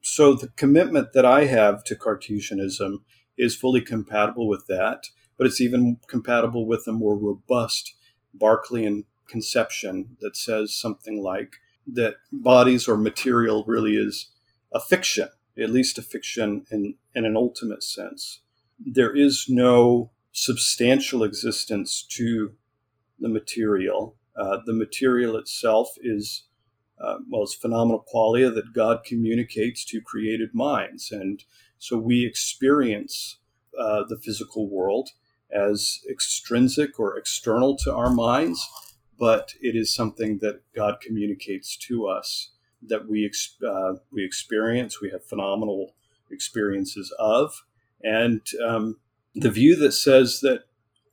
[0.00, 3.04] So the commitment that I have to Cartesianism
[3.38, 7.94] is fully compatible with that, but it's even compatible with a more robust
[8.36, 11.54] Berkeleyan conception that says something like
[11.86, 14.30] that bodies or material really is
[14.72, 18.40] a fiction, at least a fiction in, in an ultimate sense.
[18.78, 22.52] There is no substantial existence to
[23.18, 24.16] the material.
[24.36, 26.44] Uh, the material itself is,
[27.00, 31.12] uh, well, it's phenomenal qualia that God communicates to created minds.
[31.12, 31.44] And
[31.78, 33.38] so we experience
[33.78, 35.10] uh, the physical world
[35.50, 38.66] as extrinsic or external to our minds,
[39.18, 42.50] but it is something that God communicates to us
[42.82, 43.30] that we,
[43.66, 45.94] uh, we experience, we have phenomenal
[46.30, 47.62] experiences of.
[48.02, 48.96] And um,
[49.34, 50.64] the view that says that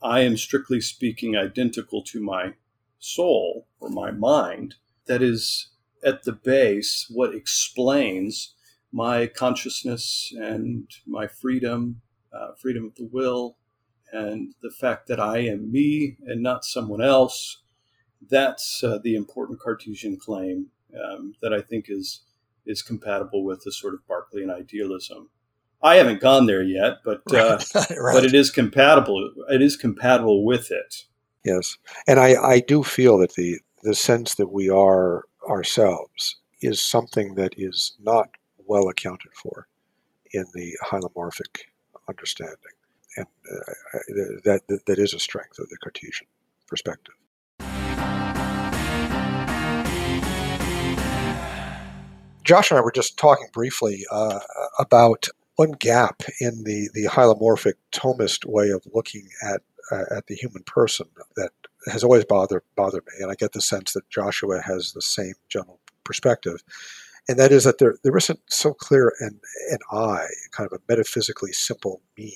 [0.01, 2.53] I am strictly speaking identical to my
[2.99, 4.75] soul or my mind.
[5.07, 5.69] That is
[6.03, 8.53] at the base what explains
[8.91, 12.01] my consciousness and my freedom,
[12.33, 13.57] uh, freedom of the will,
[14.11, 17.61] and the fact that I am me and not someone else.
[18.27, 22.21] That's uh, the important Cartesian claim um, that I think is
[22.65, 25.29] is compatible with the sort of Berkeleyan idealism.
[25.81, 27.59] I haven't gone there yet, but uh,
[27.97, 28.13] right.
[28.13, 29.31] but it is compatible.
[29.49, 31.05] It is compatible with it.
[31.45, 31.77] Yes,
[32.07, 37.35] and I, I do feel that the the sense that we are ourselves is something
[37.35, 39.67] that is not well accounted for
[40.33, 41.61] in the hylomorphic
[42.09, 42.57] understanding,
[43.15, 43.71] and uh,
[44.43, 46.27] that that is a strength of the Cartesian
[46.67, 47.15] perspective.
[52.49, 54.39] Josh and I were just talking briefly uh,
[54.79, 60.33] about one gap in the, the hylomorphic Thomist way of looking at uh, at the
[60.33, 61.51] human person that
[61.91, 65.35] has always bothered bothered me, and I get the sense that Joshua has the same
[65.47, 66.63] general perspective,
[67.27, 70.81] and that is that there there isn't so clear an an I, kind of a
[70.91, 72.35] metaphysically simple me,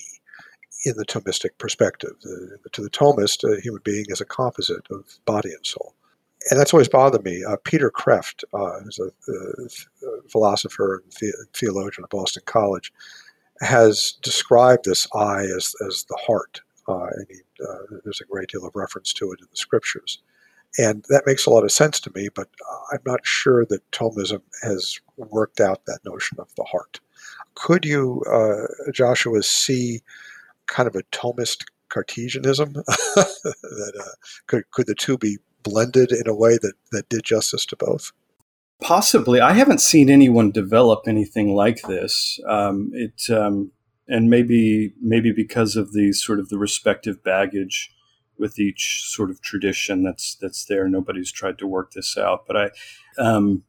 [0.85, 2.13] in the Thomistic perspective.
[2.23, 5.95] Uh, to the Thomist, a human being is a composite of body and soul
[6.49, 7.43] and that's always bothered me.
[7.43, 12.91] Uh, Peter Kreeft, uh, who's a, a, philosopher and the- theologian at Boston College,
[13.61, 18.49] has described this I as, as the heart, uh, and he, uh, there's a great
[18.49, 20.21] deal of reference to it in the scriptures.
[20.77, 22.49] And that makes a lot of sense to me, but
[22.91, 26.99] I'm not sure that Thomism has worked out that notion of the heart.
[27.53, 30.01] Could you, uh, Joshua, see
[30.65, 32.73] kind of a Thomist Cartesianism?
[33.15, 34.15] that uh,
[34.47, 38.11] could could the two be blended in a way that, that did justice to both?
[38.81, 42.39] Possibly, I haven't seen anyone develop anything like this.
[42.47, 43.71] Um, it um,
[44.07, 47.91] and maybe maybe because of the sort of the respective baggage
[48.37, 50.87] with each sort of tradition that's that's there.
[50.87, 52.69] Nobody's tried to work this out, but I
[53.17, 53.63] um,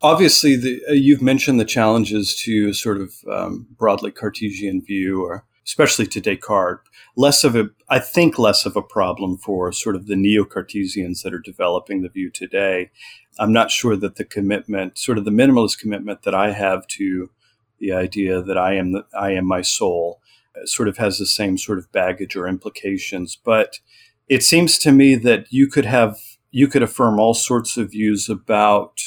[0.00, 5.44] obviously the, uh, you've mentioned the challenges to sort of um, broadly Cartesian view, or
[5.66, 6.88] especially to Descartes.
[7.16, 11.34] Less of a, I think, less of a problem for sort of the neo-Cartesians that
[11.34, 12.90] are developing the view today.
[13.38, 17.30] I'm not sure that the commitment, sort of the minimalist commitment that I have to
[17.78, 20.20] the idea that I am the, I am my soul,
[20.56, 23.36] uh, sort of has the same sort of baggage or implications.
[23.36, 23.80] But
[24.28, 26.18] it seems to me that you could have
[26.50, 29.00] you could affirm all sorts of views about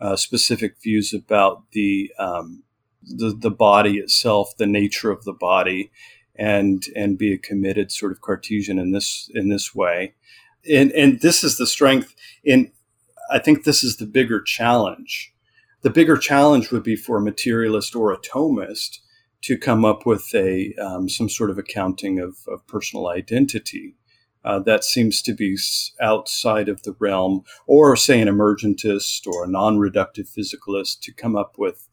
[0.00, 2.64] uh, specific views about the, um,
[3.04, 5.90] the the body itself, the nature of the body,
[6.36, 10.14] and and be a committed sort of Cartesian in this in this way.
[10.70, 12.72] And and this is the strength in.
[13.30, 15.32] I think this is the bigger challenge.
[15.82, 18.98] The bigger challenge would be for a materialist or a Thomist
[19.42, 23.96] to come up with a um, some sort of accounting of, of personal identity
[24.44, 25.56] uh, that seems to be
[26.00, 31.56] outside of the realm, or say an emergentist or a non-reductive physicalist to come up
[31.58, 31.88] with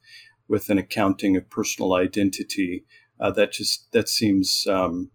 [0.49, 2.83] with an accounting of personal identity.
[3.19, 5.12] Uh, that just that seems um,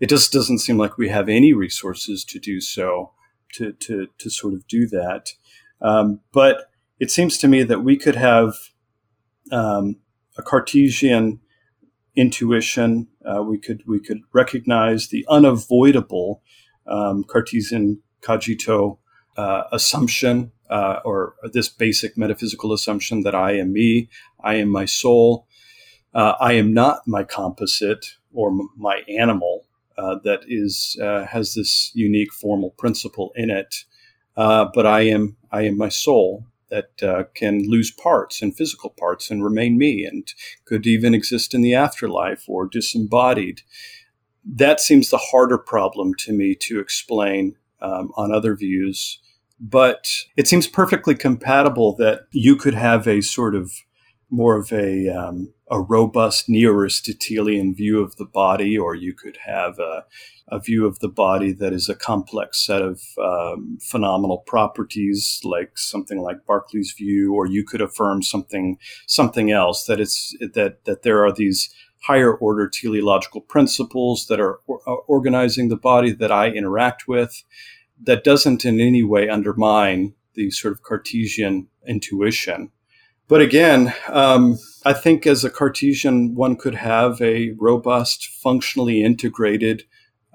[0.00, 3.12] it just doesn't seem like we have any resources to do so
[3.52, 5.30] to to to sort of do that.
[5.80, 8.54] Um, but it seems to me that we could have
[9.52, 9.96] um,
[10.36, 11.40] a Cartesian
[12.16, 13.08] intuition.
[13.24, 16.42] Uh, we could we could recognize the unavoidable
[16.86, 18.98] um, Cartesian cogito
[19.36, 24.08] uh, assumption, uh, or this basic metaphysical assumption that I am me,
[24.42, 25.46] I am my soul,
[26.14, 31.54] uh, I am not my composite or m- my animal uh, that is uh, has
[31.54, 33.84] this unique formal principle in it,
[34.36, 39.30] but I am I am my soul, that uh, can lose parts and physical parts
[39.30, 40.32] and remain me and
[40.64, 43.62] could even exist in the afterlife or disembodied.
[44.44, 49.20] That seems the harder problem to me to explain um, on other views.
[49.60, 53.72] But it seems perfectly compatible that you could have a sort of
[54.30, 59.78] more of a um, a robust neo-Aristotelian view of the body, or you could have
[59.78, 60.04] a,
[60.48, 65.76] a view of the body that is a complex set of um, phenomenal properties, like
[65.76, 71.02] something like Berkeley's view, or you could affirm something something else that it's that that
[71.02, 71.68] there are these
[72.02, 77.44] higher order teleological principles that are or, uh, organizing the body that I interact with,
[78.02, 82.70] that doesn't in any way undermine the sort of Cartesian intuition
[83.28, 89.84] but again, um, I think as a Cartesian, one could have a robust, functionally integrated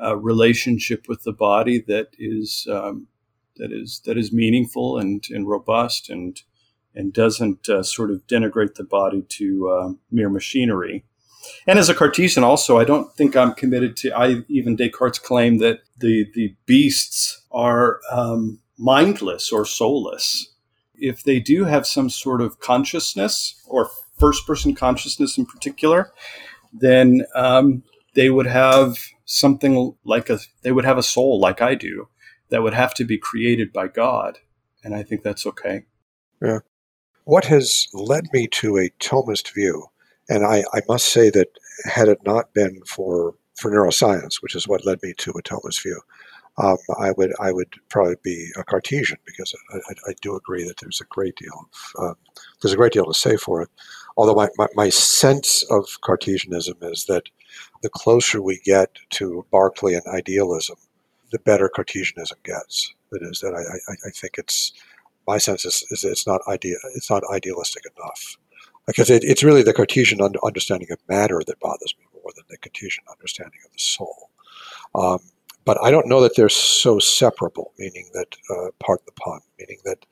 [0.02, 3.08] uh, relationship with the body that is um,
[3.58, 6.42] that is that is meaningful and, and robust and
[6.96, 11.04] and doesn't uh, sort of denigrate the body to uh, mere machinery.
[11.66, 14.12] And as a Cartesian, also, I don't think I'm committed to.
[14.12, 20.53] I even Descartes' claim that the the beasts are um, mindless or soulless
[21.04, 26.14] if they do have some sort of consciousness or first person consciousness in particular,
[26.72, 27.84] then um,
[28.16, 32.08] they would have something like a they would have a soul like I do
[32.50, 34.40] that would have to be created by God,
[34.84, 35.84] and I think that's okay.
[36.42, 36.60] Yeah.
[37.26, 39.88] What has led me to a Thomist view,
[40.30, 41.48] and I, I must say that
[41.86, 45.84] had it not been for for neuroscience, which is what led me to a Thomist
[45.84, 46.00] view,
[46.58, 50.64] um, I would I would probably be a Cartesian because I, I, I do agree
[50.68, 52.14] that there's a great deal of, uh,
[52.62, 53.70] there's a great deal to say for it.
[54.16, 57.24] Although my, my, my, sense of Cartesianism is that
[57.82, 60.76] the closer we get to Berkeley and idealism,
[61.32, 62.94] the better Cartesianism gets.
[63.12, 64.74] That is that I, I, I think it's
[65.28, 68.38] my sense is, is it's not idea it's not idealistic enough
[68.86, 72.58] because it, it's really the Cartesian understanding of matter that bothers me more than the
[72.58, 74.30] Cartesian understanding of the soul.
[74.94, 75.20] Um,
[75.66, 79.80] but I don't know that they're so separable, meaning that, uh, part the pun, meaning
[79.86, 80.06] that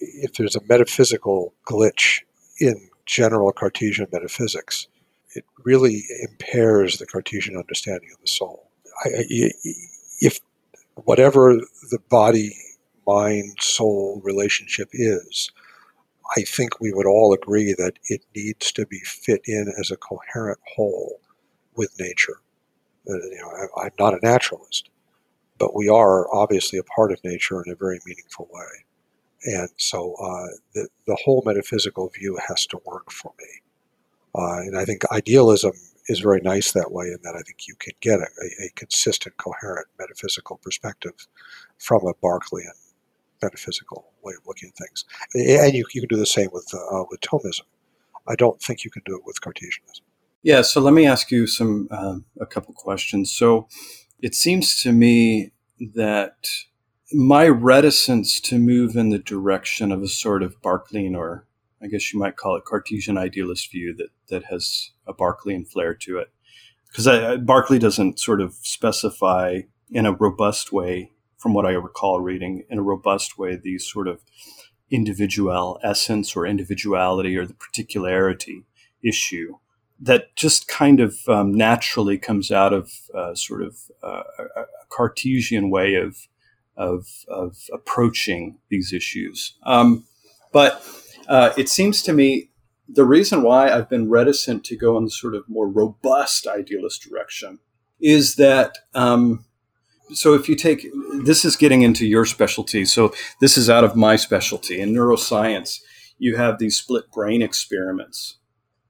[0.00, 2.20] if there's a metaphysical glitch
[2.60, 4.88] in general Cartesian metaphysics,
[5.34, 8.70] it really impairs the Cartesian understanding of the soul.
[9.04, 9.08] I,
[10.20, 10.38] if
[10.94, 11.56] whatever
[11.90, 12.56] the body
[13.06, 15.50] mind soul relationship is,
[16.36, 19.96] I think we would all agree that it needs to be fit in as a
[19.96, 21.20] coherent whole
[21.76, 22.40] with nature.
[23.08, 24.90] Uh, you know, I, am not a naturalist,
[25.58, 28.84] but we are obviously a part of nature in a very meaningful way.
[29.44, 33.46] And so uh, the, the whole metaphysical view has to work for me.
[34.34, 35.72] Uh, and I think idealism
[36.08, 38.26] is very nice that way in that I think you can get a,
[38.64, 41.12] a consistent, coherent metaphysical perspective
[41.78, 42.72] from a Berkeleyan
[43.42, 45.04] metaphysical way of looking at things.
[45.34, 47.66] And you, you can do the same with, uh, with Thomism.
[48.26, 50.04] I don't think you can do it with Cartesianism.
[50.44, 53.32] Yeah, so let me ask you some uh, a couple questions.
[53.32, 53.66] So
[54.20, 55.52] it seems to me
[55.94, 56.46] that
[57.14, 61.46] my reticence to move in the direction of a sort of Berkeleyan, or
[61.82, 65.94] I guess you might call it Cartesian idealist view that that has a Berkeleyan flair
[65.94, 66.28] to it,
[66.88, 67.06] because
[67.38, 72.78] Berkeley doesn't sort of specify in a robust way, from what I recall reading, in
[72.80, 74.20] a robust way these sort of
[74.90, 78.66] individual essence or individuality or the particularity
[79.02, 79.54] issue
[80.00, 84.22] that just kind of um, naturally comes out of uh, sort of uh,
[84.56, 86.28] a Cartesian way of,
[86.76, 89.56] of, of approaching these issues.
[89.64, 90.06] Um,
[90.52, 90.84] but
[91.28, 92.50] uh, it seems to me
[92.88, 97.02] the reason why I've been reticent to go in the sort of more robust idealist
[97.08, 97.60] direction
[98.00, 98.76] is that.
[98.94, 99.46] Um,
[100.12, 100.86] so if you take
[101.22, 105.80] this is getting into your specialty so this is out of my specialty in neuroscience
[106.18, 108.38] you have these split brain experiments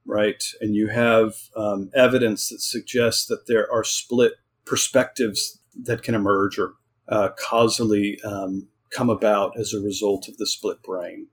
[0.05, 0.43] right?
[0.61, 4.33] And you have um, evidence that suggests that there are split
[4.65, 6.73] perspectives that can emerge or
[7.09, 11.27] uh, causally um, come about as a result of the split brain.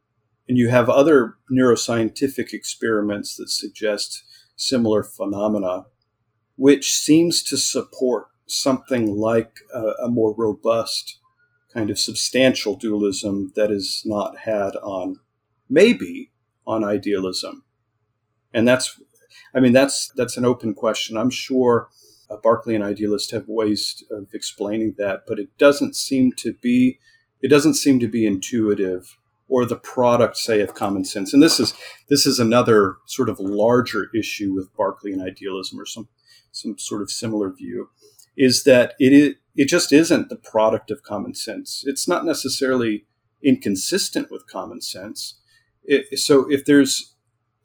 [0.49, 4.25] And you have other neuroscientific experiments that suggest
[4.57, 5.87] similar phenomena,
[6.57, 11.19] which seems to support something like a, a more robust
[11.73, 15.17] kind of substantial dualism that is not had on
[15.71, 16.31] maybe
[16.67, 17.65] on idealism
[18.53, 19.01] and that's
[19.55, 21.17] i mean that's that's an open question.
[21.17, 21.89] I'm sure
[22.31, 26.99] a berkeleyan idealist have ways of explaining that but it doesn't seem to be
[27.43, 29.19] it doesn't seem to be intuitive
[29.53, 31.35] or the product say of common sense.
[31.35, 31.75] And this is
[32.09, 36.09] this is another sort of larger issue with berkeleyan idealism or some
[36.53, 37.91] some sort of similar view
[38.35, 41.85] is that it is, it just isn't the product of common sense.
[41.87, 43.05] It's not necessarily
[43.43, 45.39] inconsistent with common sense.
[45.85, 47.12] It, so if there's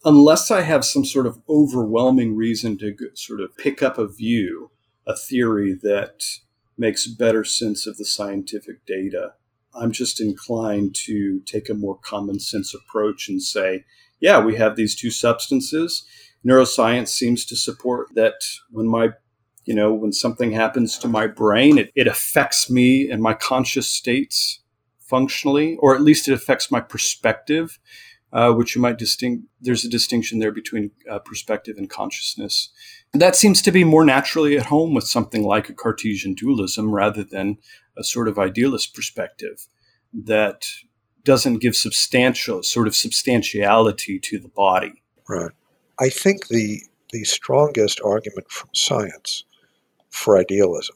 [0.07, 4.71] unless I have some sort of overwhelming reason to sort of pick up a view,
[5.05, 6.23] a theory that
[6.77, 9.33] makes better sense of the scientific data,
[9.75, 13.83] I'm just inclined to take a more common sense approach and say,
[14.21, 16.05] yeah, we have these two substances.
[16.45, 19.09] Neuroscience seems to support that when my
[19.65, 23.85] you know, when something happens to my brain, it, it affects me and my conscious
[23.85, 24.61] states
[25.01, 27.77] functionally, or at least it affects my perspective
[28.33, 29.45] uh, which you might distinct.
[29.61, 32.69] There's a distinction there between uh, perspective and consciousness.
[33.13, 36.91] And that seems to be more naturally at home with something like a Cartesian dualism
[36.91, 37.57] rather than
[37.97, 39.67] a sort of idealist perspective
[40.13, 40.67] that
[41.23, 45.03] doesn't give substantial sort of substantiality to the body.
[45.27, 45.51] Right.
[45.99, 49.45] I think the the strongest argument from science
[50.09, 50.95] for idealism,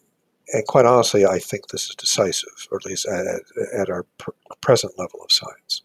[0.53, 3.41] and quite honestly, I think this is decisive, or at least at,
[3.73, 5.81] at our pr- present level of science,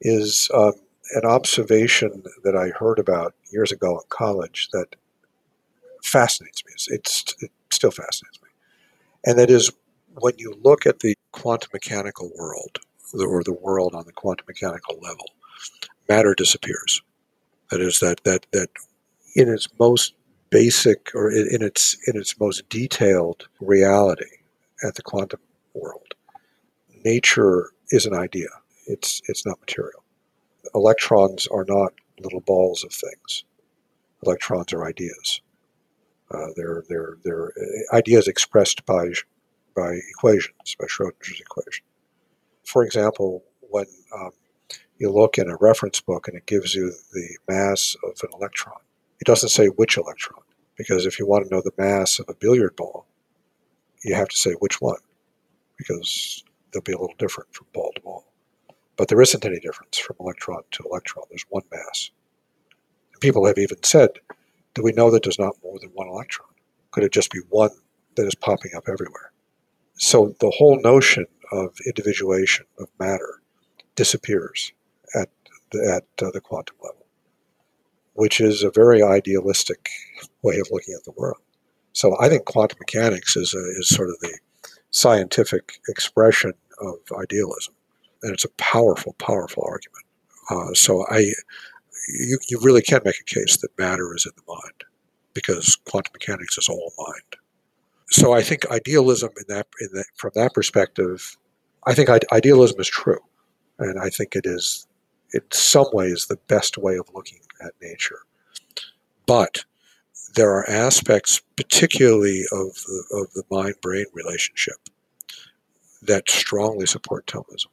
[0.00, 0.72] is um,
[1.14, 4.96] an observation that I heard about years ago in college that
[6.02, 6.72] fascinates me.
[6.88, 8.48] It's, it still fascinates me.
[9.24, 9.70] And that is
[10.18, 12.78] when you look at the quantum mechanical world,
[13.14, 15.26] or the world on the quantum mechanical level,
[16.08, 17.02] matter disappears.
[17.70, 18.70] That is that that that
[19.36, 20.14] in its most
[20.50, 24.38] basic or in its in its most detailed reality
[24.82, 25.40] at the quantum
[25.74, 26.14] world,
[27.04, 28.48] nature is an idea.
[28.90, 30.02] It's it's not material.
[30.74, 33.44] Electrons are not little balls of things.
[34.24, 35.40] Electrons are ideas.
[36.30, 39.12] Uh, they're they're they're uh, ideas expressed by
[39.76, 41.84] by equations, by Schrodinger's equation.
[42.64, 43.86] For example, when
[44.16, 44.32] um,
[44.98, 48.80] you look in a reference book and it gives you the mass of an electron,
[49.20, 50.42] it doesn't say which electron,
[50.76, 53.06] because if you want to know the mass of a billiard ball,
[54.04, 55.00] you have to say which one,
[55.76, 58.29] because they'll be a little different from ball to ball.
[59.00, 61.24] But there isn't any difference from electron to electron.
[61.30, 62.10] There's one mass.
[63.20, 64.10] People have even said,
[64.74, 66.50] do we know that there's not more than one electron?
[66.90, 67.70] Could it just be one
[68.16, 69.32] that is popping up everywhere?
[69.94, 73.40] So the whole notion of individuation of matter
[73.96, 74.70] disappears
[75.14, 75.30] at
[75.72, 77.06] the, at uh, the quantum level,
[78.12, 79.88] which is a very idealistic
[80.42, 81.40] way of looking at the world.
[81.94, 84.38] So I think quantum mechanics is, a, is sort of the
[84.90, 87.74] scientific expression of idealism
[88.22, 90.04] and it's a powerful, powerful argument.
[90.50, 91.32] Uh, so I,
[92.08, 94.84] you, you really can make a case that matter is in the mind
[95.34, 97.36] because quantum mechanics is all mind.
[98.10, 101.36] So I think idealism in that, in that from that perspective,
[101.86, 103.20] I think idealism is true,
[103.78, 104.86] and I think it is
[105.32, 108.18] in some ways the best way of looking at nature.
[109.26, 109.64] But
[110.34, 114.76] there are aspects, particularly of the, of the mind-brain relationship,
[116.02, 117.66] that strongly support Thomism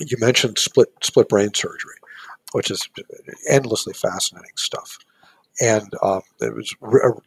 [0.00, 1.94] you mentioned split split brain surgery,
[2.52, 2.88] which is
[3.48, 4.98] endlessly fascinating stuff.
[5.60, 6.74] And um, it was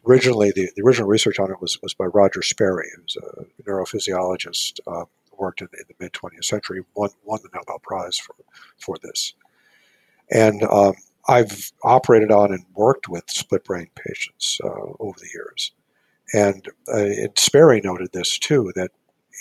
[0.04, 4.80] originally the, the original research on it was, was by Roger Sperry, who's a neurophysiologist,
[4.88, 5.04] uh,
[5.38, 8.34] worked in, in the mid 20th century, won won the Nobel Prize for
[8.78, 9.34] for this.
[10.30, 10.94] And um,
[11.28, 15.72] I've operated on and worked with split brain patients uh, over the years.
[16.32, 18.90] And, uh, and Sperry noted this too that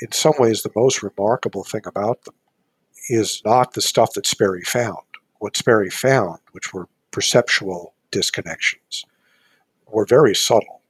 [0.01, 2.35] in some ways the most remarkable thing about them
[3.09, 4.97] is not the stuff that Sperry found.
[5.39, 9.05] What Sperry found, which were perceptual disconnections,
[9.87, 10.81] were very subtle,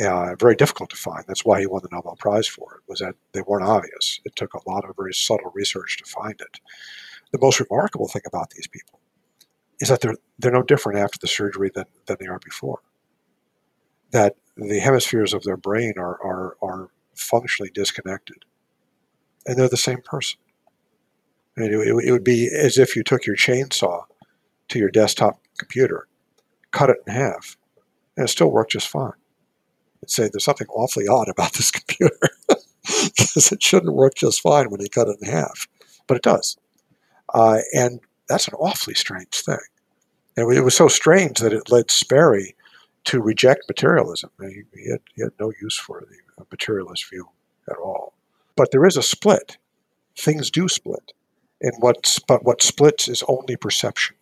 [0.00, 1.24] uh, very difficult to find.
[1.26, 2.80] That's why he won the Nobel Prize for it.
[2.88, 4.20] Was that they weren't obvious.
[4.24, 6.60] It took a lot of very subtle research to find it.
[7.32, 9.00] The most remarkable thing about these people
[9.80, 12.80] is that they're they're no different after the surgery than, than they are before.
[14.12, 18.44] That the hemispheres of their brain are, are, are functionally disconnected.
[19.46, 20.38] And they're the same person.
[21.56, 21.72] It,
[22.06, 24.04] it would be as if you took your chainsaw
[24.68, 26.06] to your desktop computer,
[26.70, 27.56] cut it in half,
[28.16, 29.12] and it still worked just fine.
[30.02, 32.30] I'd say there's something awfully odd about this computer
[32.82, 35.68] because it shouldn't work just fine when you cut it in half,
[36.06, 36.56] but it does.
[37.32, 39.58] Uh, and that's an awfully strange thing.
[40.36, 42.56] And it was so strange that it led Sperry
[43.04, 44.30] to reject materialism.
[44.40, 47.28] He, he, had, he had no use for the materialist view
[47.68, 48.14] at all.
[48.56, 49.58] But there is a split.
[50.16, 51.12] Things do split.
[51.62, 54.16] And what, but what splits is only perception.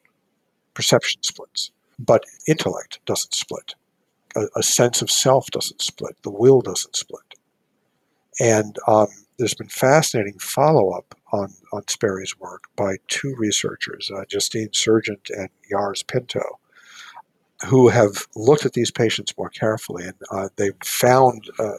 [0.75, 1.73] Perception splits.
[1.99, 3.75] But intellect doesn't split.
[4.37, 6.17] A, a sense of self doesn't split.
[6.23, 7.35] The will doesn't split.
[8.39, 14.25] And um, there's been fascinating follow up on, on Sperry's work by two researchers, uh,
[14.29, 16.59] Justine Sergent and Lars Pinto,
[17.67, 21.73] who have looked at these patients more carefully, and uh, they've found uh,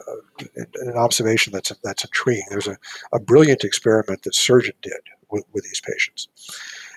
[0.56, 2.46] an observation that's that's intriguing.
[2.50, 2.78] There's a,
[3.12, 5.00] a brilliant experiment that Sergent did
[5.32, 6.28] with, with these patients,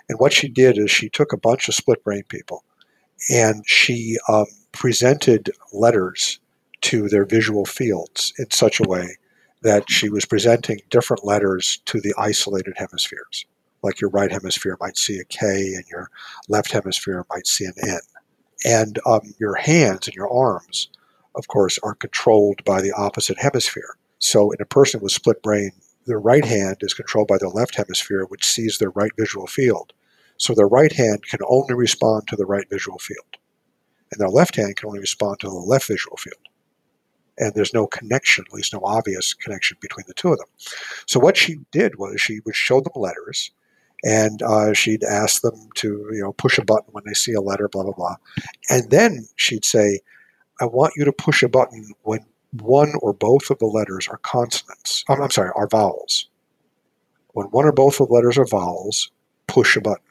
[0.08, 2.64] and what she did is she took a bunch of split brain people,
[3.30, 6.40] and she um, presented letters
[6.82, 9.18] to their visual fields in such a way
[9.62, 13.46] that she was presenting different letters to the isolated hemispheres.
[13.82, 16.12] Like your right hemisphere might see a K, and your
[16.48, 18.00] left hemisphere might see an N.
[18.64, 20.90] And um, your hands and your arms,
[21.36, 23.98] of course, are controlled by the opposite hemisphere.
[24.20, 25.72] So in a person with split brain,
[26.06, 29.94] their right hand is controlled by their left hemisphere, which sees their right visual field.
[30.38, 33.38] So their right hand can only respond to the right visual field.
[34.12, 36.46] And their left hand can only respond to the left visual field
[37.38, 40.48] and there's no connection, at least no obvious connection between the two of them.
[41.06, 43.52] So what she did was she would show them letters,
[44.04, 47.42] and uh, she'd ask them to you know push a button when they see a
[47.42, 48.16] letter, blah blah blah,
[48.70, 50.00] and then she'd say,
[50.62, 52.26] "I want you to push a button when
[52.62, 55.04] one or both of the letters are consonants.
[55.10, 56.30] I'm, I'm sorry, are vowels.
[57.34, 59.12] When one or both of the letters are vowels,
[59.48, 60.04] push a button."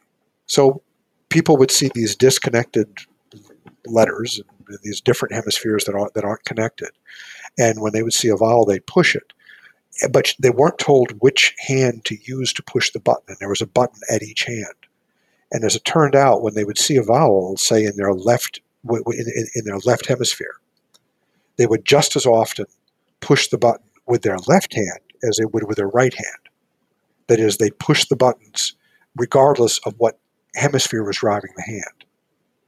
[0.47, 0.82] So
[1.28, 2.88] people would see these disconnected
[3.86, 4.40] letters,
[4.82, 6.90] these different hemispheres that aren't, that aren't connected.
[7.59, 9.32] And when they would see a vowel, they'd push it.
[10.11, 13.62] But they weren't told which hand to use to push the button, and there was
[13.62, 14.74] a button at each hand.
[15.53, 18.61] And as it turned out, when they would see a vowel, say in their left
[18.90, 20.57] in, in their left hemisphere,
[21.57, 22.66] they would just as often
[23.20, 26.48] push the button with their left hand as they would with their right hand.
[27.28, 28.76] That is, they push the buttons
[29.16, 30.18] regardless of what
[30.55, 32.05] hemisphere was driving the hand.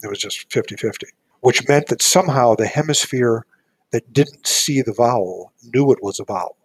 [0.03, 1.07] It was just 50 50,
[1.41, 3.45] which meant that somehow the hemisphere
[3.93, 6.57] that didn't see the vowel knew it was a vowel.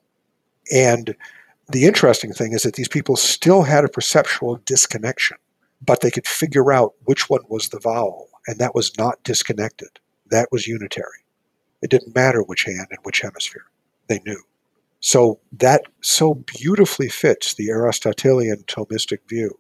[0.74, 1.16] And
[1.70, 5.38] the interesting thing is that these people still had a perceptual disconnection,
[5.82, 10.00] but they could figure out which one was the vowel, and that was not disconnected.
[10.30, 11.26] That was unitary.
[11.82, 13.66] It didn't matter which hand and which hemisphere.
[14.08, 14.42] They knew.
[15.00, 19.58] So that so beautifully fits the Aristotelian Thomistic view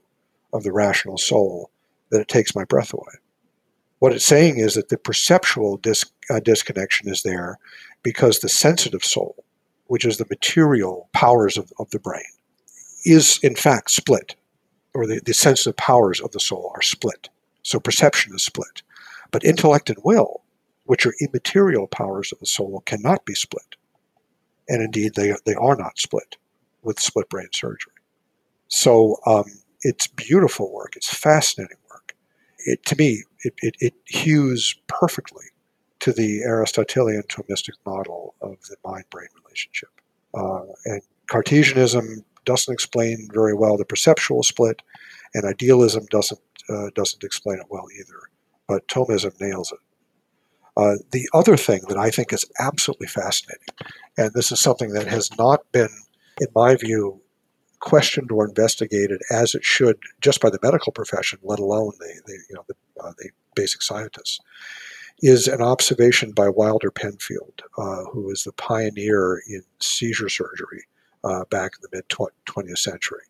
[0.53, 1.71] of the rational soul
[2.11, 3.13] that it takes my breath away.
[3.99, 7.59] What it's saying is that the perceptual dis, uh, disconnection is there
[8.03, 9.43] because the sensitive soul,
[9.87, 12.23] which is the material powers of, of the brain,
[13.05, 14.35] is in fact split,
[14.93, 17.29] or the, the sensitive powers of the soul are split.
[17.63, 18.81] So perception is split.
[19.31, 20.40] But intellect and will,
[20.91, 23.77] which are immaterial powers of the soul, cannot be split.
[24.67, 26.35] And indeed, they, they are not split
[26.81, 27.93] with split brain surgery.
[28.67, 29.45] So um,
[29.83, 30.97] it's beautiful work.
[30.97, 32.13] It's fascinating work.
[32.65, 35.45] it, to me, it, it, it hews perfectly
[36.01, 39.91] to the Aristotelian Thomistic model of the mind brain relationship.
[40.33, 44.81] Uh, and Cartesianism doesn't explain very well the perceptual split,
[45.33, 48.19] and idealism doesn't, uh, doesn't explain it well either.
[48.67, 49.79] But Thomism nails it.
[50.77, 53.67] Uh, the other thing that I think is absolutely fascinating,
[54.17, 55.89] and this is something that has not been,
[56.39, 57.21] in my view,
[57.79, 62.33] questioned or investigated as it should just by the medical profession, let alone the, the
[62.49, 64.39] you know the, uh, the basic scientists,
[65.21, 70.83] is an observation by Wilder Penfield, uh, who was the pioneer in seizure surgery
[71.23, 73.21] uh, back in the mid 20th century.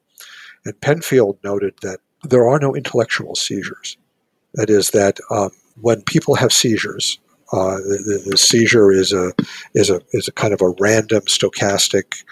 [0.65, 3.97] And Penfield noted that there are no intellectual seizures.
[4.53, 7.19] That is, that um, when people have seizures,
[7.51, 9.33] uh, the, the, seizure is a
[9.73, 12.23] is a is a kind of a random stochastic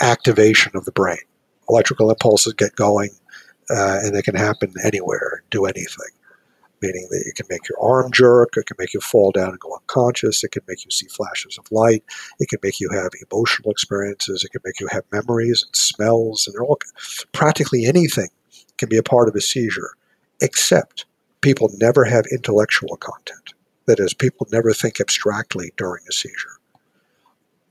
[0.00, 1.18] activation of the brain.
[1.68, 3.10] Electrical impulses get going,
[3.70, 6.10] uh, and they can happen anywhere, do anything.
[6.80, 9.60] Meaning that it can make your arm jerk, it can make you fall down and
[9.60, 12.04] go unconscious, it can make you see flashes of light,
[12.38, 16.46] it can make you have emotional experiences, it can make you have memories and smells,
[16.46, 16.78] and they're all
[17.32, 18.28] practically anything
[18.76, 19.90] can be a part of a seizure,
[20.40, 21.04] except
[21.40, 23.54] people never have intellectual content.
[23.88, 26.58] That is, people never think abstractly during a seizure.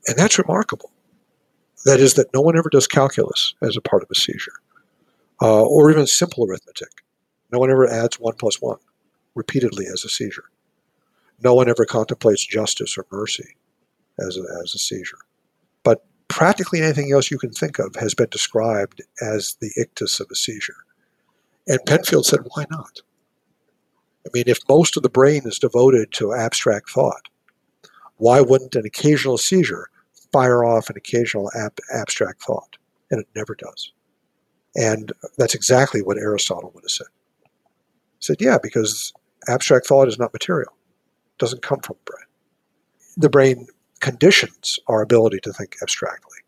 [0.08, 0.90] And that's remarkable.
[1.84, 4.60] That is, that no one ever does calculus as a part of a seizure,
[5.40, 7.04] uh, or even simple arithmetic.
[7.52, 8.78] No one ever adds 1 plus 1
[9.36, 10.50] repeatedly as a seizure.
[11.40, 13.54] No one ever contemplates justice or mercy
[14.18, 15.20] as a, as a seizure.
[15.84, 20.26] But practically anything else you can think of has been described as the ictus of
[20.32, 20.84] a seizure.
[21.68, 23.02] And Penfield said, why not?
[24.28, 27.28] I mean, if most of the brain is devoted to abstract thought,
[28.16, 29.88] why wouldn't an occasional seizure
[30.32, 32.76] fire off an occasional ab- abstract thought?
[33.10, 33.92] And it never does.
[34.76, 37.06] And that's exactly what Aristotle would have said.
[37.42, 39.12] He said, yeah, because
[39.48, 42.26] abstract thought is not material, it doesn't come from the brain.
[43.16, 43.66] The brain
[44.00, 46.38] conditions our ability to think abstractly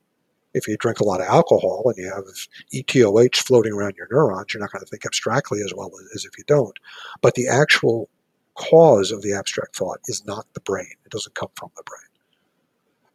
[0.55, 2.25] if you drink a lot of alcohol and you have
[2.73, 6.37] ETOH floating around your neurons, you're not going to think abstractly as well as if
[6.37, 6.77] you don't.
[7.21, 8.09] But the actual
[8.55, 12.09] cause of the abstract thought is not the brain, it doesn't come from the brain.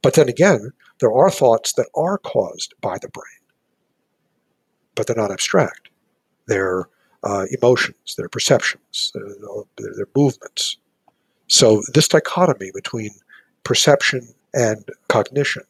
[0.02, 3.26] But then again, there are thoughts that are caused by the brain,
[4.94, 5.90] but they're not abstract.
[6.48, 6.90] They're
[7.24, 10.78] uh, emotions, they're perceptions, they're, they're movements.
[11.48, 13.12] So, this dichotomy between
[13.64, 15.64] perception and cognition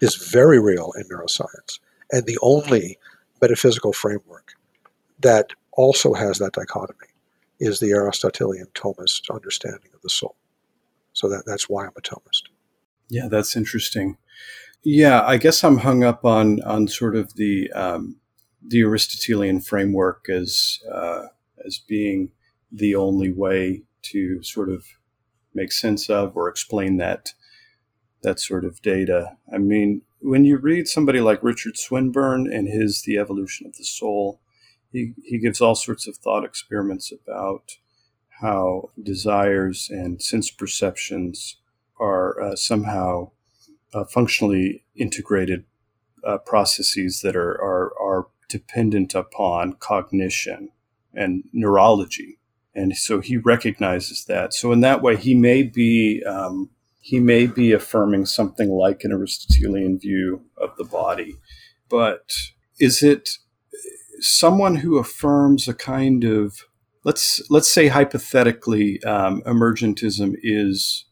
[0.00, 1.80] is very real in neuroscience
[2.10, 2.98] and the only
[3.40, 4.52] metaphysical framework
[5.20, 7.08] that also has that dichotomy
[7.58, 10.36] is the Aristotelian Thomist understanding of the soul.
[11.12, 12.42] So that, that's why I'm a Thomist.
[13.08, 14.18] Yeah, that's interesting.
[14.82, 18.16] Yeah, I guess I'm hung up on on sort of the um,
[18.66, 21.26] the Aristotelian framework as uh,
[21.64, 22.32] as being
[22.70, 24.84] the only way to sort of
[25.54, 27.32] make sense of or explain that
[28.22, 29.36] that sort of data.
[29.52, 33.84] I mean, when you read somebody like Richard Swinburne and his The Evolution of the
[33.84, 34.40] Soul,
[34.92, 37.76] he, he gives all sorts of thought experiments about
[38.40, 41.56] how desires and sense perceptions
[41.98, 43.30] are uh, somehow
[43.94, 45.64] uh, functionally integrated
[46.24, 50.70] uh, processes that are, are, are dependent upon cognition
[51.14, 52.38] and neurology.
[52.74, 54.52] And so he recognizes that.
[54.52, 56.68] So, in that way, he may be um,
[57.06, 61.36] he may be affirming something like an Aristotelian view of the body.
[61.88, 62.32] But
[62.80, 63.30] is it
[64.18, 66.64] someone who affirms a kind of
[67.04, 71.06] let's let's say hypothetically um, emergentism is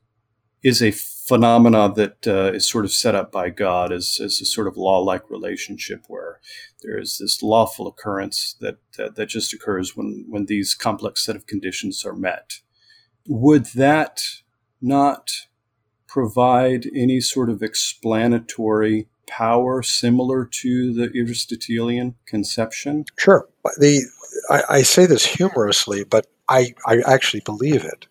[0.65, 4.45] is a phenomena that uh, is sort of set up by God as, as a
[4.45, 6.41] sort of law-like relationship where
[6.83, 11.37] there is this lawful occurrence that uh, that just occurs when when these complex set
[11.37, 12.55] of conditions are met.
[13.29, 14.25] Would that
[14.83, 15.31] not
[16.15, 23.05] provide any sort of explanatory power similar to the Aristotelian conception?
[23.19, 23.49] Sure.
[23.79, 24.03] The
[24.49, 28.07] I, I say this humorously, but I, I actually believe it.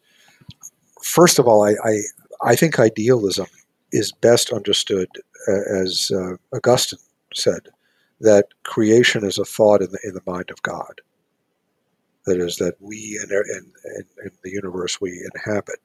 [1.02, 1.96] First of all, I, I,
[2.44, 3.48] I think idealism
[3.94, 5.08] is best understood
[5.48, 7.00] uh, as uh, Augustine
[7.34, 7.70] said
[8.20, 11.00] that creation is a thought in the, in the mind of God.
[12.26, 15.80] That is, that we in, in, in the universe we inhabit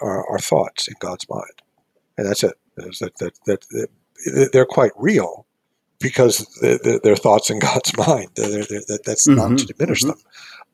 [0.00, 1.62] are, are thoughts in God's mind,
[2.16, 2.54] and that's it.
[2.76, 5.46] That, that, that, that they're quite real
[5.98, 8.28] because they're, they're, thoughts in God's mind.
[8.34, 9.36] They're, they're, that's mm-hmm.
[9.36, 10.10] not to diminish mm-hmm.
[10.10, 10.18] them,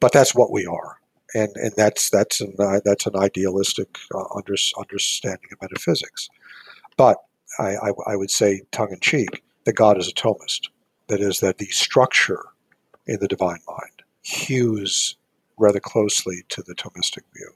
[0.00, 0.98] but that's what we are,
[1.34, 6.28] and and that's that's an uh, that's an idealistic uh, under, understanding of metaphysics.
[6.96, 7.18] But
[7.58, 10.68] I, I, I would say, tongue in cheek, that God is a Thomist.
[11.08, 12.42] That is, that the structure
[13.06, 15.16] in the divine mind hews
[15.58, 17.50] rather closely to the Thomistic view.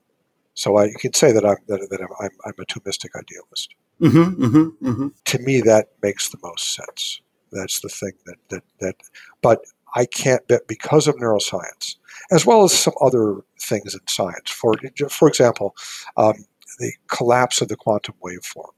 [0.57, 3.75] So I, you can say that I'm that, that I'm, I'm, a Thomistic idealist.
[4.01, 5.09] Mm-hmm, mm-hmm, mm-hmm.
[5.27, 7.21] To me, that makes the most sense.
[7.53, 8.97] That's the thing that that that.
[9.43, 9.61] But
[9.95, 11.97] I can't bet because of neuroscience,
[12.31, 14.51] as well as some other things in science.
[14.51, 14.75] For
[15.11, 15.77] for example,
[16.17, 16.47] um,
[16.79, 18.73] the collapse of the quantum waveform.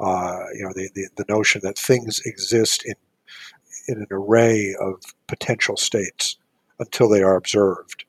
[0.00, 2.94] Uh, you know, the, the, the notion that things exist in
[3.88, 6.36] in an array of potential states
[6.78, 8.04] until they are observed,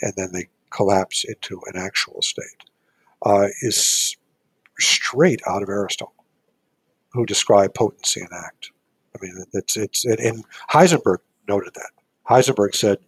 [0.00, 2.64] and then they collapse into an actual state,
[3.24, 4.16] uh, is
[4.78, 6.24] straight out of Aristotle,
[7.12, 8.70] who described potency and act.
[9.16, 11.90] I mean, it's it's and Heisenberg noted that.
[12.28, 12.98] Heisenberg said,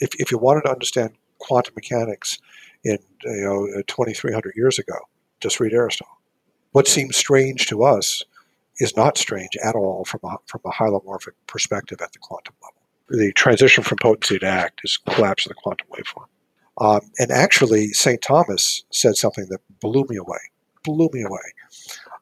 [0.00, 2.38] if, if you wanted to understand quantum mechanics
[2.84, 4.96] in you know 2,300 years ago,
[5.40, 6.18] just read Aristotle.
[6.72, 8.22] What seems strange to us
[8.78, 12.82] is not strange at all from a, from a hylomorphic perspective at the quantum level.
[13.08, 16.26] The transition from potency to act is collapse of the quantum waveform.
[16.78, 18.22] Um, and actually, St.
[18.22, 20.38] Thomas said something that blew me away,
[20.82, 21.40] blew me away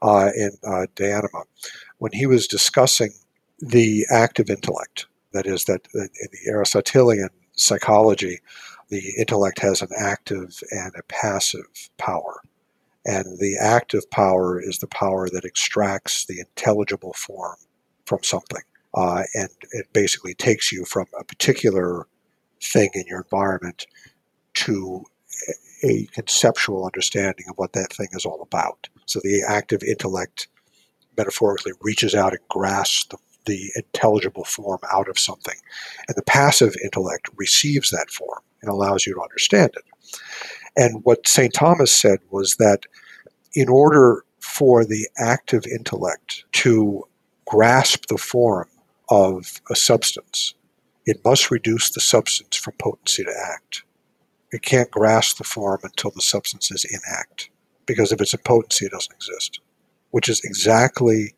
[0.02, 1.44] uh, in uh, De Anima
[1.98, 3.12] when he was discussing
[3.60, 5.06] the active intellect.
[5.32, 8.40] That is, that in the Aristotelian psychology,
[8.88, 12.42] the intellect has an active and a passive power.
[13.06, 17.56] And the active power is the power that extracts the intelligible form
[18.04, 18.62] from something.
[18.92, 22.08] Uh, and it basically takes you from a particular
[22.60, 23.86] thing in your environment
[24.54, 25.04] to
[25.82, 28.88] a conceptual understanding of what that thing is all about.
[29.06, 30.48] So the active intellect
[31.16, 35.56] metaphorically reaches out and grasps the, the intelligible form out of something.
[36.08, 40.18] And the passive intellect receives that form and allows you to understand it.
[40.76, 41.52] And what St.
[41.52, 42.84] Thomas said was that
[43.54, 47.06] in order for the active intellect to
[47.46, 48.68] grasp the form
[49.08, 50.54] of a substance,
[51.06, 53.82] it must reduce the substance from potency to act.
[54.52, 57.50] It can't grasp the form until the substance is in act,
[57.86, 59.60] because if it's a potency, it doesn't exist,
[60.10, 61.34] which is exactly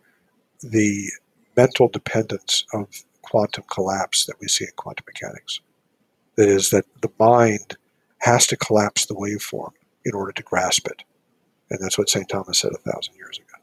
[0.62, 1.10] the
[1.56, 2.88] mental dependence of
[3.22, 5.60] quantum collapse that we see in quantum mechanics.
[6.36, 7.76] That is, that the mind
[8.20, 9.72] has to collapse the waveform
[10.04, 11.02] in order to grasp it.
[11.70, 12.28] And that's what St.
[12.28, 13.58] Thomas said a thousand years ago.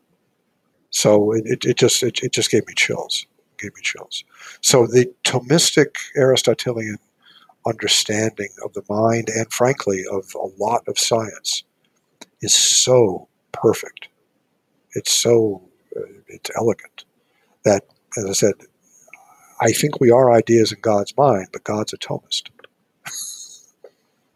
[0.91, 3.25] So it, it, it just it, it, just gave me chills.
[3.57, 4.23] Gave me chills.
[4.61, 6.97] So the Thomistic Aristotelian
[7.65, 11.63] understanding of the mind and frankly of a lot of science
[12.41, 14.07] is so perfect.
[14.93, 15.61] It's so
[15.95, 17.05] uh, it's elegant
[17.63, 17.83] that,
[18.17, 18.53] as I said,
[19.61, 22.49] I think we are ideas in God's mind, but God's a Thomist.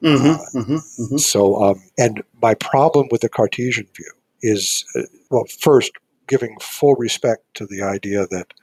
[0.01, 1.17] Mm-hmm, uh, mm-hmm, mm-hmm.
[1.17, 4.11] So, um, and my problem with the Cartesian view
[4.41, 5.91] is, uh, well, first,
[6.27, 8.53] giving full respect to the idea that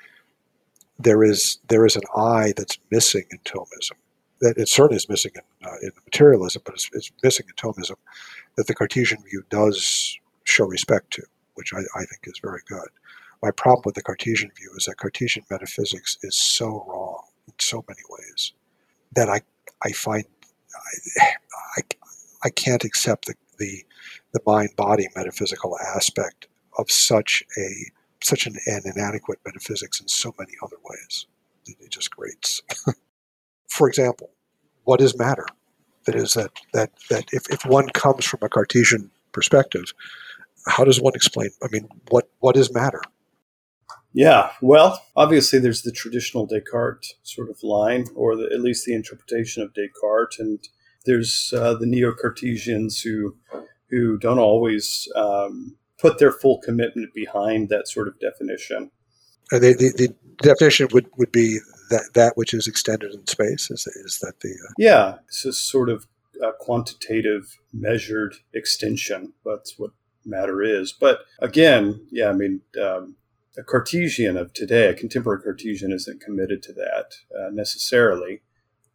[0.99, 3.93] there is there is an I that's missing in Thomism.
[4.41, 7.97] That it certainly is missing in, uh, in materialism, but it's, it's, missing in Thomism.
[8.57, 11.23] That the Cartesian view does show respect to,
[11.55, 12.89] which I, I think is very good.
[13.43, 17.85] My problem with the Cartesian view is that Cartesian metaphysics is so wrong in so
[17.89, 18.53] many ways
[19.15, 19.41] that I
[19.85, 20.25] I find
[21.77, 21.83] I,
[22.45, 23.85] I can't accept the, the,
[24.33, 26.47] the mind body metaphysical aspect
[26.79, 27.91] of such a
[28.23, 31.27] such an, an inadequate metaphysics in so many other ways.
[31.67, 32.63] It, it just grates.
[33.71, 34.31] For example,
[34.85, 35.47] what is matter?
[36.07, 39.93] That is that that that if, if one comes from a Cartesian perspective,
[40.67, 41.51] how does one explain?
[41.63, 43.01] I mean, what what is matter?
[44.13, 48.95] Yeah, well, obviously there's the traditional Descartes sort of line, or the, at least the
[48.95, 50.59] interpretation of Descartes, and
[51.07, 53.37] there's uh, the neo-Cartesians who
[53.91, 58.91] who don't always um, put their full commitment behind that sort of definition.
[59.53, 61.59] Uh, the, the, the, definition would, would be
[61.91, 63.71] that that which is extended in space.
[63.71, 64.73] Is, is that the uh...
[64.79, 65.17] yeah?
[65.29, 66.07] It's a sort of
[66.59, 69.33] quantitative, measured extension.
[69.45, 69.91] That's what
[70.25, 70.93] matter is.
[70.93, 73.17] But again, yeah, I mean, um,
[73.59, 78.43] a Cartesian of today, a contemporary Cartesian, isn't committed to that uh, necessarily.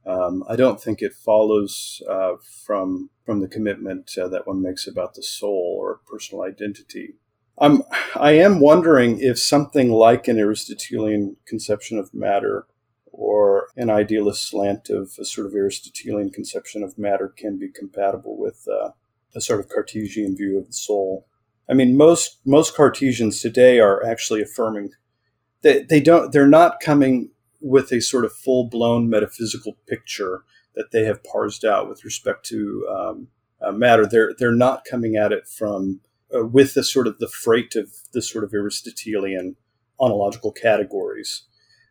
[0.05, 2.33] Um, I don't think it follows uh,
[2.65, 7.15] from from the commitment uh, that one makes about the soul or personal identity.
[7.57, 7.83] I'm,
[8.15, 12.67] I am wondering if something like an Aristotelian conception of matter
[13.17, 18.37] or an idealist slant of a sort of Aristotelian conception of matter can be compatible
[18.37, 18.91] with uh,
[19.33, 21.25] a sort of Cartesian view of the soul.
[21.69, 24.91] I mean, most most Cartesians today are actually affirming
[25.63, 26.31] that they don't.
[26.31, 30.43] They're not coming with a sort of full blown metaphysical picture
[30.75, 33.27] that they have parsed out with respect to um,
[33.61, 34.05] uh, matter.
[34.05, 36.01] They're they're not coming at it from
[36.35, 39.55] uh, with the sort of the freight of the sort of Aristotelian
[39.99, 41.43] ontological categories,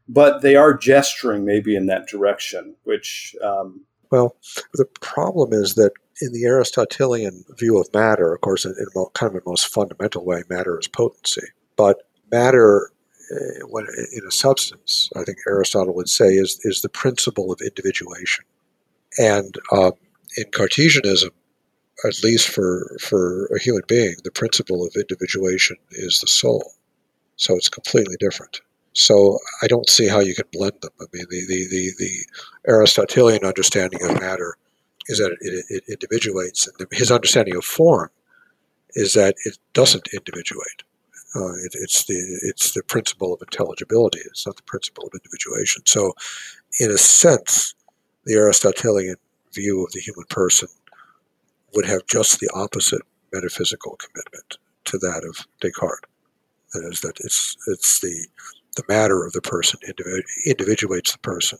[0.08, 2.76] but they are gesturing maybe in that direction.
[2.84, 4.36] Which um, well,
[4.74, 9.34] the problem is that in the Aristotelian view of matter, of course, in, in kind
[9.34, 11.46] of a most fundamental way, matter is potency,
[11.76, 12.90] but matter
[13.32, 17.60] uh, when in a substance, I think Aristotle would say, is is the principle of
[17.60, 18.44] individuation.
[19.18, 19.92] And uh,
[20.36, 21.30] in Cartesianism,
[22.04, 26.72] at least for for a human being, the principle of individuation is the soul.
[27.36, 28.60] So it's completely different.
[28.94, 30.92] So I don't see how you can blend them.
[31.00, 34.56] I mean, the, the, the, the Aristotelian understanding of matter
[35.08, 36.68] is that it, it, individuates.
[36.92, 38.10] His understanding of form
[38.94, 40.84] is that it doesn't individuate.
[41.34, 44.20] Uh, it, it's the it's the principle of intelligibility.
[44.26, 45.82] It's not the principle of individuation.
[45.84, 46.14] So,
[46.78, 47.74] in a sense,
[48.24, 49.16] the Aristotelian
[49.52, 50.68] view of the human person
[51.74, 56.08] would have just the opposite metaphysical commitment to that of Descartes.
[56.72, 58.26] That is, that it's it's the
[58.74, 59.80] the matter of the person
[60.46, 61.58] individuates the person.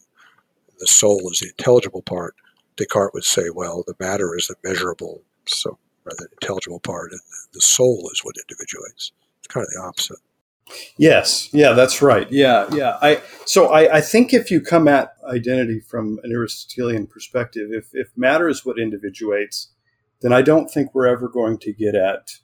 [0.79, 2.35] The soul is the intelligible part.
[2.77, 7.21] Descartes would say, well, the matter is the measurable, so rather intelligible part, and
[7.53, 9.13] the soul is what individuates.
[9.39, 10.19] It's kind of the opposite.
[10.97, 12.31] Yes, yeah, that's right.
[12.33, 12.99] Yeah, yeah.
[13.03, 17.91] I so I, I think if you come at identity from an Aristotelian perspective, if
[17.93, 19.69] if matter is what individuates,
[20.23, 22.39] then I don't think we're ever going to get at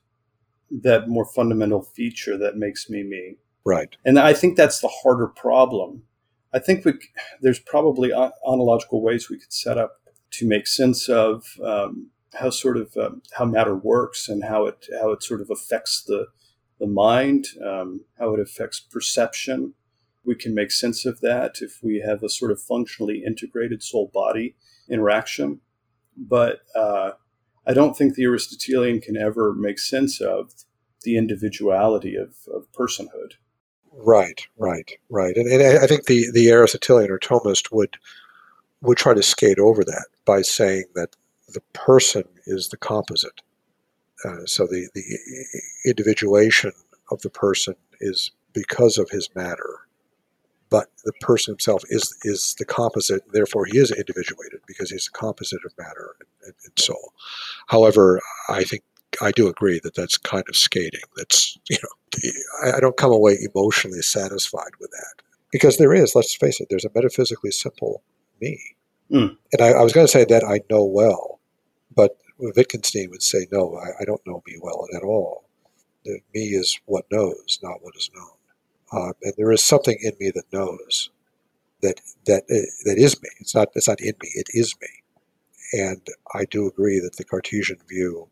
[0.71, 3.37] that more fundamental feature that makes me me.
[3.65, 3.97] Right.
[4.05, 6.03] And I think that's the harder problem.
[6.53, 6.95] I think we,
[7.41, 10.01] there's probably ontological ways we could set up
[10.33, 14.87] to make sense of um, how sort of um, how matter works and how it
[15.01, 16.27] how it sort of affects the
[16.79, 19.75] the mind, um, how it affects perception.
[20.25, 24.11] We can make sense of that if we have a sort of functionally integrated soul
[24.13, 24.57] body
[24.89, 25.61] interaction.
[26.17, 27.13] But uh,
[27.67, 30.53] I don't think the Aristotelian can ever make sense of
[31.03, 33.35] the individuality of, of personhood.
[34.03, 35.37] Right, right, right.
[35.37, 37.97] And, and I think the, the Aristotelian or Thomist would
[38.83, 41.15] would try to skate over that by saying that
[41.53, 43.43] the person is the composite.
[44.25, 45.03] Uh, so the, the
[45.85, 46.73] individuation
[47.11, 49.81] of the person is because of his matter,
[50.71, 53.23] but the person himself is is the composite.
[53.33, 57.13] Therefore, he is individuated because he's a composite of matter and, and soul.
[57.67, 58.83] However, I think
[59.21, 61.01] I do agree that that's kind of skating.
[61.17, 62.31] That's you know,
[62.65, 66.15] I, I don't come away emotionally satisfied with that because there is.
[66.15, 66.69] Let's face it.
[66.71, 68.03] There's a metaphysically simple
[68.41, 68.59] me,
[69.11, 69.37] mm.
[69.53, 71.41] and I, I was going to say that I know well,
[71.95, 73.77] but Wittgenstein would say no.
[73.77, 75.45] I, I don't know me well at all.
[76.05, 78.31] The me is what knows, not what is known.
[78.93, 81.11] Um, and there is something in me that knows
[81.83, 83.29] that that uh, that is me.
[83.41, 84.31] It's not it's not in me.
[84.35, 84.89] It is me.
[85.73, 88.29] And I do agree that the Cartesian view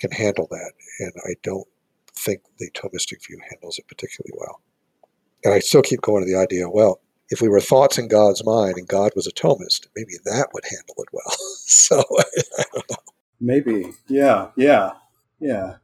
[0.00, 1.66] can handle that, and I don't
[2.18, 4.60] think the Thomistic view handles it particularly well.
[5.44, 8.44] And I still keep going to the idea, well, if we were thoughts in God's
[8.44, 11.36] mind and God was a Thomist, maybe that would handle it well.
[11.66, 12.96] so I don't know.
[13.40, 14.92] Maybe, yeah, yeah,
[15.40, 15.76] yeah.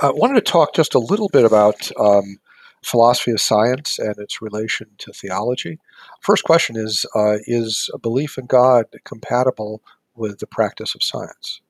[0.00, 2.38] I wanted to talk just a little bit about um,
[2.82, 5.78] philosophy of science and its relation to theology.
[6.20, 9.82] First question is uh, Is a belief in God compatible
[10.14, 11.60] with the practice of science?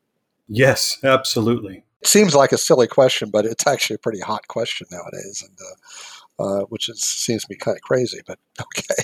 [0.48, 1.84] Yes, absolutely.
[2.00, 5.56] It seems like a silly question, but it's actually a pretty hot question nowadays, and
[5.60, 9.02] uh, uh, which is, seems to be kind of crazy, but okay.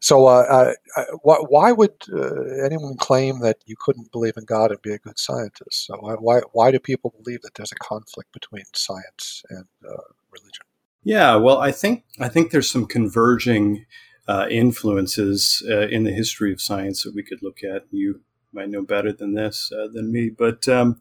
[0.00, 4.70] So, uh, uh, uh why would uh, anyone claim that you couldn't believe in God
[4.70, 5.86] and be a good scientist?
[5.86, 10.66] So, why why do people believe that there's a conflict between science and uh, religion?
[11.04, 13.84] Yeah, well, I think I think there's some converging
[14.26, 17.84] uh, influences in the history of science that we could look at.
[17.90, 21.00] You might know better than this than me, but um,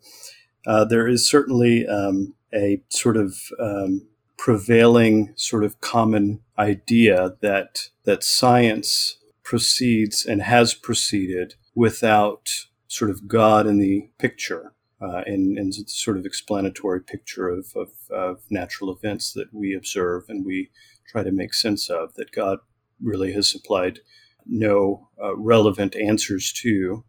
[0.66, 8.26] there is certainly um, a sort of um, prevailing sort of common idea that that
[8.26, 12.50] science proceeds and has proceeded without
[12.88, 14.83] sort of God in the picture uh,
[15.26, 20.46] and, and sort of explanatory picture of, of, of, natural events that we observe and
[20.46, 20.70] we
[21.08, 22.60] try to make sense of that God
[23.02, 24.00] really has supplied
[24.46, 27.04] no uh, relevant answers to.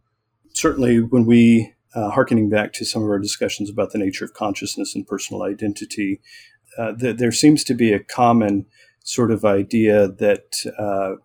[0.53, 4.33] Certainly, when we uh, harkening back to some of our discussions about the nature of
[4.33, 6.21] consciousness and personal identity,
[6.77, 8.65] uh, th- there seems to be a common
[9.03, 11.15] sort of idea that uh,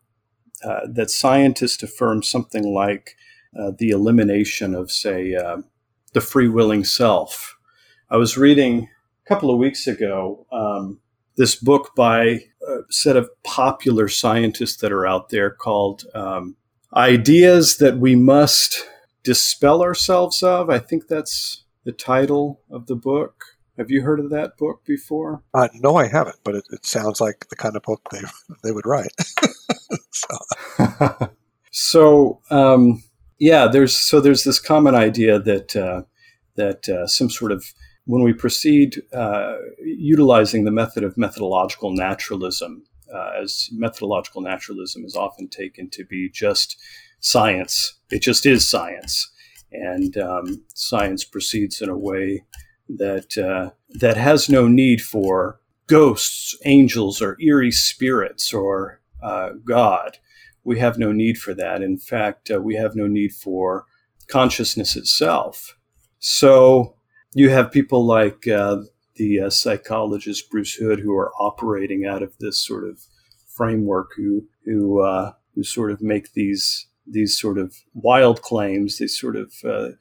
[0.62, 3.16] uh, that scientists affirm something like
[3.58, 5.56] uh, the elimination of, say, uh,
[6.12, 7.56] the free willing self.
[8.10, 8.88] I was reading
[9.24, 11.00] a couple of weeks ago um,
[11.36, 12.22] this book by
[12.66, 16.56] a set of popular scientists that are out there called um,
[16.94, 18.86] "Ideas That We Must."
[19.22, 20.70] Dispel ourselves of.
[20.70, 23.44] I think that's the title of the book.
[23.76, 25.42] Have you heard of that book before?
[25.54, 28.20] Uh, no, I haven't, but it, it, sounds like the kind of book they
[28.62, 29.12] they would write.
[30.10, 31.30] so,
[31.70, 33.02] so um,
[33.40, 36.02] yeah, there's so there's this common idea that uh,
[36.56, 37.64] that uh, some sort of
[38.04, 45.16] when we proceed uh, utilizing the method of methodological naturalism, uh, as methodological naturalism is
[45.16, 46.76] often taken to be just
[47.20, 49.30] science, it just is science,
[49.72, 52.44] and um, science proceeds in a way
[52.90, 60.18] that uh, that has no need for ghosts, angels, or eerie spirits or uh, God.
[60.70, 61.82] We have no need for that.
[61.82, 63.86] In fact, uh, we have no need for
[64.28, 65.76] consciousness itself.
[66.20, 66.94] So
[67.34, 68.82] you have people like uh,
[69.16, 73.00] the uh, psychologist Bruce Hood who are operating out of this sort of
[73.48, 78.98] framework, who who uh, who sort of make these these sort of wild claims.
[78.98, 79.96] They sort of uh,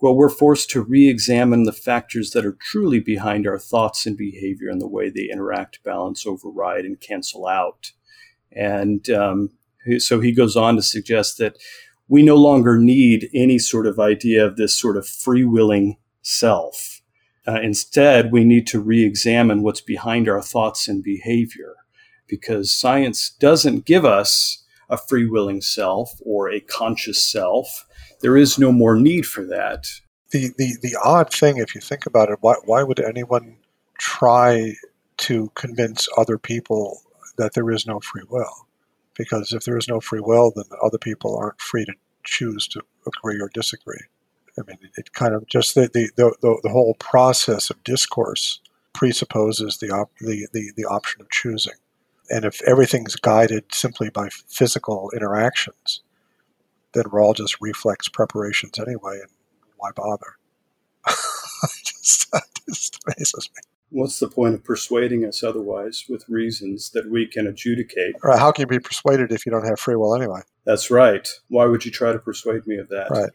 [0.00, 4.68] well, we're forced to re-examine the factors that are truly behind our thoughts and behavior
[4.68, 7.92] and the way they interact, balance, override, and cancel out.
[8.50, 9.50] And um,
[9.98, 11.56] so he goes on to suggest that
[12.08, 17.02] we no longer need any sort of idea of this sort of free-willing self.
[17.46, 21.74] Uh, instead, we need to re-examine what's behind our thoughts and behavior,
[22.26, 27.86] because science doesn't give us a free-willing self or a conscious self
[28.20, 29.86] there is no more need for that.
[30.30, 33.56] The, the, the odd thing, if you think about it, why, why would anyone
[33.98, 34.74] try
[35.18, 37.00] to convince other people
[37.36, 38.67] that there is no free will?
[39.18, 41.92] Because if there is no free will, then other people aren't free to
[42.24, 44.00] choose to agree or disagree.
[44.58, 48.60] I mean, it kind of just the, the, the, the whole process of discourse
[48.92, 51.74] presupposes the, op, the, the, the option of choosing.
[52.30, 56.02] And if everything's guided simply by physical interactions,
[56.92, 59.30] then we're all just reflex preparations anyway, and
[59.76, 60.36] why bother?
[61.84, 62.34] just,
[62.68, 63.67] just amazes me.
[63.90, 68.16] What's the point of persuading us otherwise with reasons that we can adjudicate?
[68.22, 68.38] Right.
[68.38, 70.40] How can you be persuaded if you don't have free will anyway?
[70.64, 71.26] That's right.
[71.48, 73.10] Why would you try to persuade me of that?
[73.10, 73.30] Right.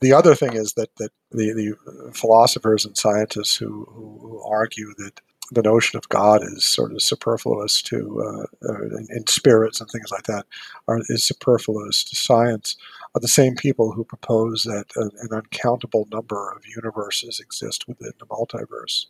[0.00, 5.20] The other thing is that, that the, the philosophers and scientists who, who argue that
[5.52, 9.90] the notion of God is sort of superfluous to, uh, uh, in, in, spirits and
[9.90, 10.46] things like that,
[10.86, 12.76] are, is superfluous to science,
[13.14, 18.12] are the same people who propose that an, an uncountable number of universes exist within
[18.18, 19.06] the multiverse.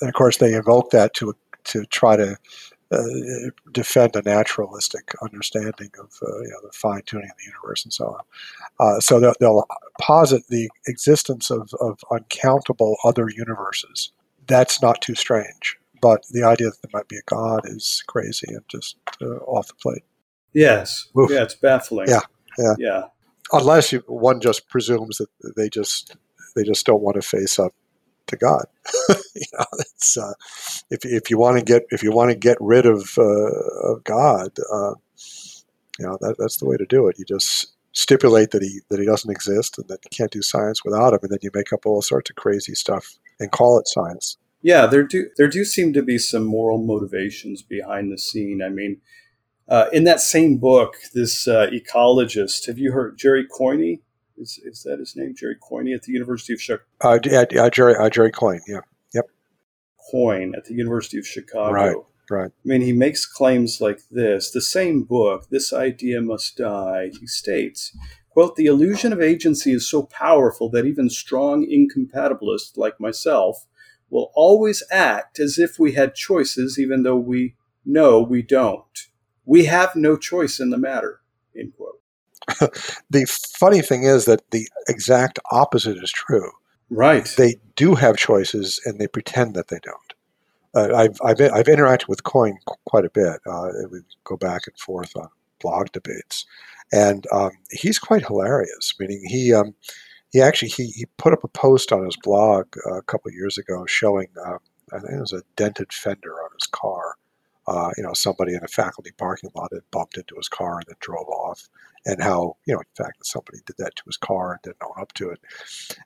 [0.00, 1.34] And of course, they invoke that to,
[1.64, 2.36] to try to
[2.92, 7.84] uh, defend a naturalistic understanding of uh, you know, the fine tuning of the universe
[7.84, 8.24] and so on.
[8.80, 9.64] Uh, so they'll, they'll,
[10.00, 14.12] posit the existence of, of uncountable other universes.
[14.46, 15.78] That's not too strange.
[16.00, 19.68] But the idea that there might be a God is crazy and just uh, off
[19.68, 20.02] the plate.
[20.54, 21.06] Yes.
[21.18, 21.30] Oof.
[21.30, 22.08] Yeah, it's baffling.
[22.08, 22.20] Yeah.
[22.58, 22.74] Yeah.
[22.78, 23.02] Yeah.
[23.52, 26.16] Unless you, one just presumes that they just
[26.56, 27.74] they just don't want to face up
[28.30, 28.64] to God.
[29.34, 30.32] you know, it's, uh,
[30.90, 34.04] if if you want to get if you want to get rid of uh, of
[34.04, 34.94] God, uh,
[35.98, 37.18] you know that, that's the way to do it.
[37.18, 40.84] You just stipulate that he that he doesn't exist and that you can't do science
[40.84, 43.88] without him, and then you make up all sorts of crazy stuff and call it
[43.88, 44.38] science.
[44.62, 48.62] Yeah, there do there do seem to be some moral motivations behind the scene.
[48.62, 49.00] I mean,
[49.68, 54.00] uh, in that same book, this uh, ecologist, have you heard Jerry Coyne?
[54.40, 56.84] Is, is that his name, Jerry Coyne, at the University of Chicago?
[57.02, 58.80] Uh, yeah, yeah, Jerry, uh, Jerry Coyne, yeah,
[59.12, 59.26] yep.
[60.10, 61.72] Coyne at the University of Chicago.
[61.72, 61.96] Right,
[62.30, 62.50] right.
[62.50, 64.50] I mean, he makes claims like this.
[64.50, 67.94] The same book, This Idea Must Die, he states,
[68.30, 73.66] quote, the illusion of agency is so powerful that even strong incompatibilists like myself
[74.08, 79.06] will always act as if we had choices, even though we know we don't.
[79.44, 81.20] We have no choice in the matter,
[81.54, 81.99] end quote.
[83.10, 86.50] the funny thing is that the exact opposite is true.
[86.90, 87.32] Right.
[87.36, 89.96] They do have choices and they pretend that they don't.
[90.74, 93.40] Uh, I've, I've, I've interacted with Coyne quite a bit.
[93.46, 95.28] Uh, we go back and forth on
[95.60, 96.46] blog debates.
[96.92, 99.74] And um, he's quite hilarious, meaning he, um,
[100.30, 103.58] he actually he, he put up a post on his blog uh, a couple years
[103.58, 104.58] ago showing uh,
[104.92, 107.14] I think it was a dented fender on his car.
[107.66, 110.86] Uh, you know, somebody in a faculty parking lot had bumped into his car and
[110.88, 111.68] then drove off,
[112.06, 115.00] and how you know, in fact, somebody did that to his car and didn't own
[115.00, 115.40] up to it.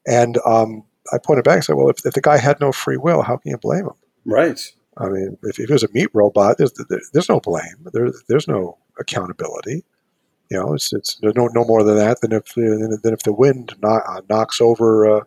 [0.06, 2.96] And um, I pointed back and said, "Well, if, if the guy had no free
[2.96, 4.60] will, how can you blame him?" Right.
[4.96, 6.72] I mean, if, if it was a meat robot, there's,
[7.12, 7.88] there's no blame.
[7.92, 9.84] There, there's no accountability.
[10.50, 13.74] You know, it's it's no no more than that than if than if the wind
[13.82, 15.20] uh, knocks over uh,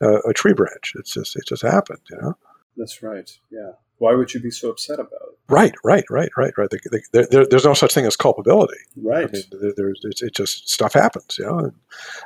[0.00, 0.94] a tree branch.
[0.96, 2.00] It's just it just happened.
[2.10, 2.36] You know.
[2.76, 3.30] That's right.
[3.50, 3.72] Yeah.
[3.98, 5.33] Why would you be so upset about it?
[5.48, 6.70] Right, right, right, right, right.
[7.12, 8.78] There, there, there's no such thing as culpability.
[8.96, 9.28] Right.
[9.28, 11.36] I mean, there, there's it's, it just stuff happens.
[11.38, 11.70] You know.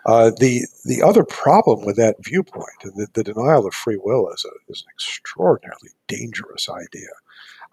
[0.07, 4.31] Uh, the the other problem with that viewpoint and the, the denial of free will
[4.31, 7.09] is a, is an extraordinarily dangerous idea.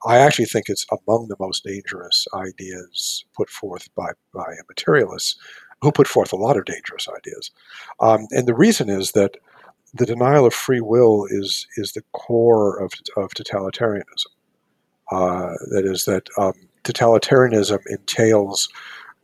[0.06, 5.36] I actually think it's among the most dangerous ideas put forth by, by materialists
[5.82, 7.52] who put forth a lot of dangerous ideas.
[8.00, 9.38] Um, and the reason is that
[9.94, 14.32] the denial of free will is, is the core of, of totalitarianism.
[15.12, 16.54] Uh, that is, that um,
[16.84, 18.70] totalitarianism entails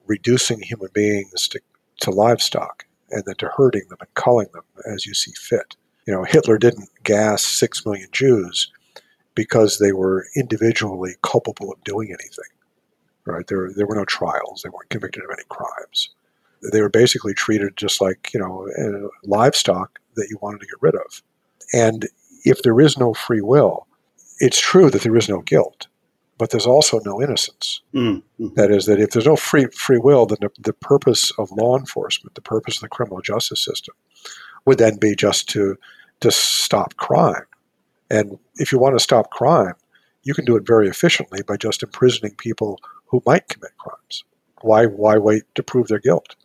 [0.08, 1.60] reducing human beings to,
[2.02, 5.76] to livestock and then to herding them and culling them as you see fit.
[6.08, 8.72] You know, Hitler didn't gas six million Jews
[9.36, 12.52] because they were individually culpable of doing anything.
[13.26, 13.46] Right?
[13.48, 14.62] There, there were no trials.
[14.64, 16.10] They weren't convicted of any crimes.
[16.72, 20.82] They were basically treated just like you know uh, livestock that you wanted to get
[20.82, 21.22] rid of.
[21.74, 22.08] And
[22.44, 23.88] if there is no free will,
[24.42, 25.88] it's true that there is no guilt,
[26.38, 27.82] but there's also no innocence.
[27.94, 28.56] Mm-hmm.
[28.56, 31.78] That is, that if there's no free free will, then the, the purpose of law
[31.78, 33.94] enforcement, the purpose of the criminal justice system,
[34.66, 35.78] would then be just to
[36.22, 37.46] to stop crime.
[38.10, 39.76] And if you want to stop crime,
[40.24, 44.24] you can do it very efficiently by just imprisoning people who might commit crimes.
[44.62, 46.36] Why why wait to prove their guilt?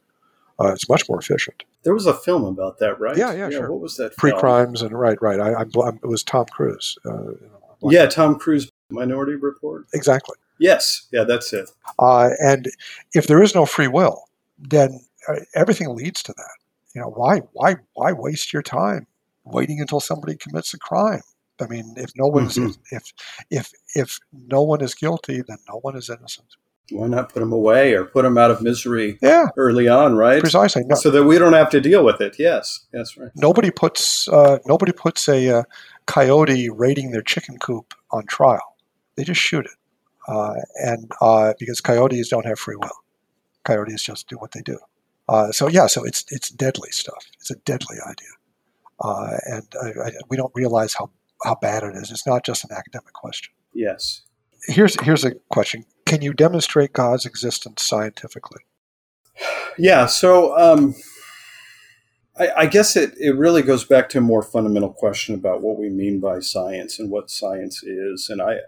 [0.61, 1.64] Uh, it's much more efficient.
[1.82, 3.16] There was a film about that, right?
[3.16, 3.70] Yeah, yeah, sure.
[3.70, 4.16] What was that?
[4.16, 5.38] Pre crimes and right, right.
[5.38, 6.99] I, I'm, I'm, it was Tom Cruise.
[7.05, 7.32] Uh,
[7.83, 9.87] know, Yeah, Tom Cruise Minority Report.
[9.95, 10.37] exactly.
[10.59, 11.70] Yes, yeah, that's it.
[11.99, 12.68] Uh, and
[13.14, 14.24] if there is no free will,
[14.59, 16.57] then uh, everything leads to that.
[16.95, 19.07] You know, why, why, why waste your time
[19.45, 21.20] waiting until somebody commits a crime?
[21.61, 22.81] I mean, if no one's is, Mhm.
[22.93, 23.12] if,
[23.51, 26.49] if, if no one is guilty, then no one is innocent.
[26.91, 30.41] Why not put them away or put them out of misery Yeah, early on, right?
[30.41, 30.84] precisely.
[30.84, 32.37] No, So that we don't have to deal with it.
[32.39, 33.30] Yes, that's right.
[33.34, 35.62] nobody puts, uh, nobody puts a uh,
[36.07, 38.76] coyote raiding their chicken coop on trial.
[39.16, 39.72] They just shoot it,
[40.28, 42.99] uh, and uh, because coyotes don't have free will,
[43.64, 44.78] coyotes just do what they do.
[45.28, 47.24] Uh, so yeah, so it's it's deadly stuff.
[47.41, 48.28] It's a deadly idea,
[49.01, 51.11] uh, and I, I, we don't realize how
[51.45, 52.11] how bad it is.
[52.12, 53.53] It's not just an academic question.
[53.72, 54.22] Yes.
[54.68, 58.62] Here's here's a question: Can you demonstrate God's existence scientifically?
[59.76, 60.07] Yeah.
[60.07, 60.94] So um,
[62.38, 65.78] I, I guess it, it really goes back to a more fundamental question about what
[65.78, 68.28] we mean by science and what science is.
[68.30, 68.59] And I,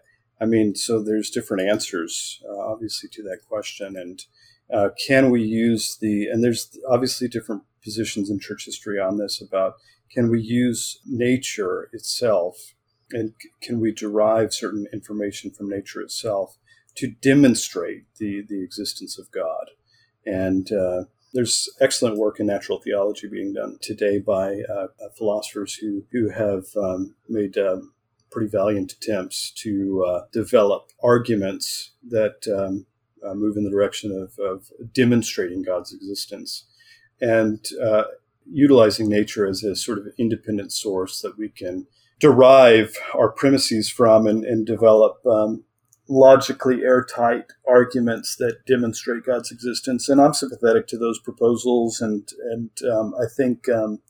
[0.41, 3.97] I mean, so there's different answers, uh, obviously, to that question.
[3.97, 4.25] And
[4.73, 9.41] uh, can we use the, and there's obviously different positions in church history on this
[9.41, 9.75] about
[10.11, 12.75] can we use nature itself
[13.13, 13.33] and
[13.63, 16.58] can we derive certain information from nature itself
[16.99, 19.71] to demonstrate the, the existence of God?
[20.25, 26.05] And uh, there's excellent work in natural theology being done today by uh, philosophers who,
[26.13, 27.93] who have um, made um,
[28.31, 32.87] pretty valiant attempts to uh, develop arguments that um,
[33.25, 36.65] uh, move in the direction of, of demonstrating God's existence
[37.21, 38.05] and uh,
[38.51, 41.87] utilizing nature as a sort of independent source that we can
[42.21, 45.65] derive our premises from and, and develop um,
[46.09, 50.09] logically airtight arguments that demonstrate God's existence.
[50.09, 52.01] And I'm sympathetic to those proposals.
[52.01, 54.01] And, and um, I think, um,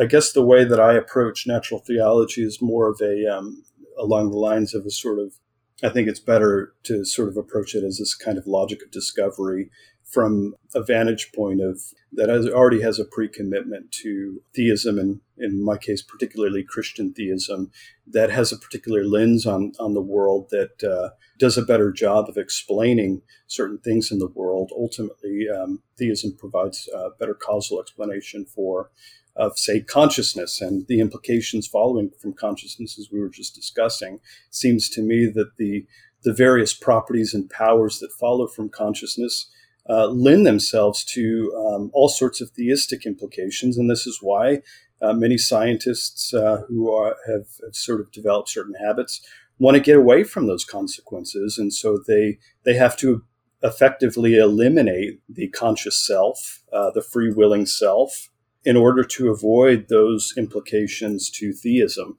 [0.00, 3.64] I guess the way that I approach natural theology is more of a, um,
[3.98, 5.34] along the lines of a sort of,
[5.82, 8.90] I think it's better to sort of approach it as this kind of logic of
[8.90, 9.70] discovery
[10.04, 11.80] from a vantage point of
[12.12, 17.70] that has, already has a pre-commitment to theism and in my case particularly christian theism
[18.06, 22.28] that has a particular lens on, on the world that uh, does a better job
[22.28, 24.70] of explaining certain things in the world.
[24.76, 28.90] Ultimately um, theism provides a better causal explanation for
[29.36, 34.20] of say consciousness and the implications following from consciousness as we were just discussing
[34.50, 35.86] seems to me that the
[36.22, 39.50] the various properties and powers that follow from consciousness
[39.88, 44.62] uh, lend themselves to um, all sorts of theistic implications, and this is why
[45.00, 49.20] uh, many scientists uh, who are, have, have, sort of developed certain habits
[49.58, 53.24] want to get away from those consequences, and so they they have to
[53.64, 58.28] effectively eliminate the conscious self, uh, the free willing self,
[58.64, 62.18] in order to avoid those implications to theism.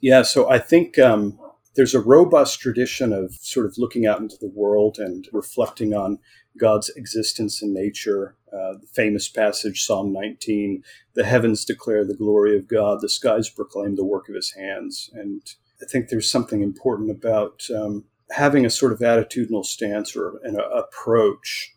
[0.00, 0.98] Yeah, so I think.
[0.98, 1.38] Um,
[1.74, 6.18] there's a robust tradition of sort of looking out into the world and reflecting on
[6.58, 8.36] God's existence in nature.
[8.52, 10.82] Uh, the famous passage, Psalm 19
[11.14, 15.10] the heavens declare the glory of God, the skies proclaim the work of his hands.
[15.12, 15.42] And
[15.82, 20.58] I think there's something important about um, having a sort of attitudinal stance or an
[20.58, 21.74] approach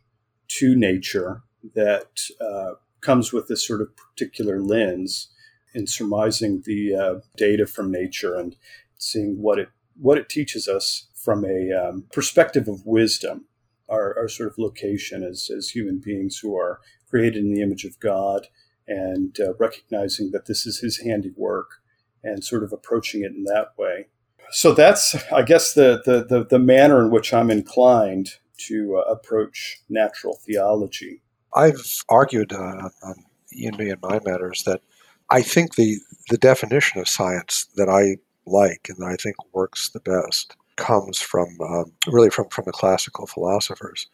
[0.47, 1.41] to nature
[1.73, 2.75] that uh,
[3.05, 5.29] comes with this sort of particular lens
[5.75, 8.55] in surmising the uh, data from nature and
[8.97, 13.45] seeing what it what it teaches us from a um, perspective of wisdom,
[13.87, 17.85] our, our, sort of location as, as human beings who are created in the image
[17.85, 18.47] of God,
[18.87, 21.81] and uh, recognizing that this is His handiwork,
[22.23, 24.07] and sort of approaching it in that way.
[24.51, 28.31] So that's, I guess, the the the, the manner in which I'm inclined
[28.67, 31.21] to uh, approach natural theology.
[31.55, 33.15] I've argued uh, on
[33.57, 34.81] ENV and Mind Matters that
[35.29, 35.99] I think the
[36.29, 41.19] the definition of science that I like and that I think works the best comes
[41.19, 44.07] from um, really from, from the classical philosophers,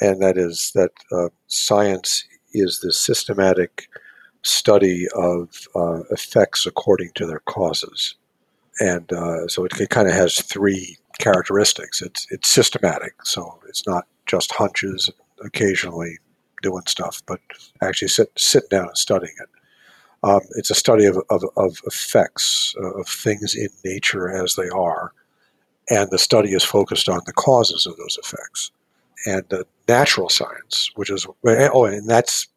[0.00, 3.88] and that is that uh, science is the systematic
[4.42, 8.16] study of uh, effects according to their causes.
[8.80, 12.02] And uh, so it, it kind of has three characteristics.
[12.02, 15.10] It's, it's systematic, so it's not just hunches,
[15.44, 16.18] occasionally
[16.62, 17.40] doing stuff, but
[17.82, 19.48] actually sit, sitting down and studying it.
[20.24, 24.68] Um, it's a study of, of, of effects, uh, of things in nature as they
[24.68, 25.12] are,
[25.90, 28.70] and the study is focused on the causes of those effects.
[29.26, 29.44] And
[29.88, 32.48] natural science, which is oh, and that's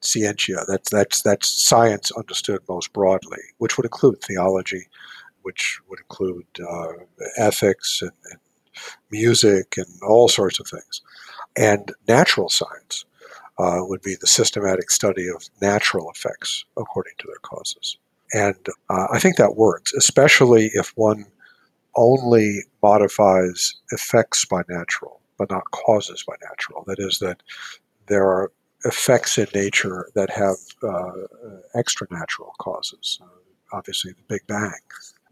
[0.00, 0.64] scientia.
[0.66, 4.86] That's that's that's science understood most broadly, which would include theology,
[5.42, 6.92] which would include uh,
[7.36, 8.40] ethics and, and
[9.10, 11.02] music and all sorts of things.
[11.56, 13.04] And natural science
[13.60, 17.98] uh, would be the systematic study of natural effects according to their causes.
[18.32, 18.56] And
[18.88, 21.26] uh, I think that works, especially if one
[21.96, 26.84] only modifies effects by natural, but not causes by natural.
[26.86, 27.42] That is, that
[28.06, 28.52] there are
[28.84, 31.26] effects in nature that have uh,
[31.74, 33.18] extra natural causes.
[33.20, 34.80] Uh, obviously, the Big Bang.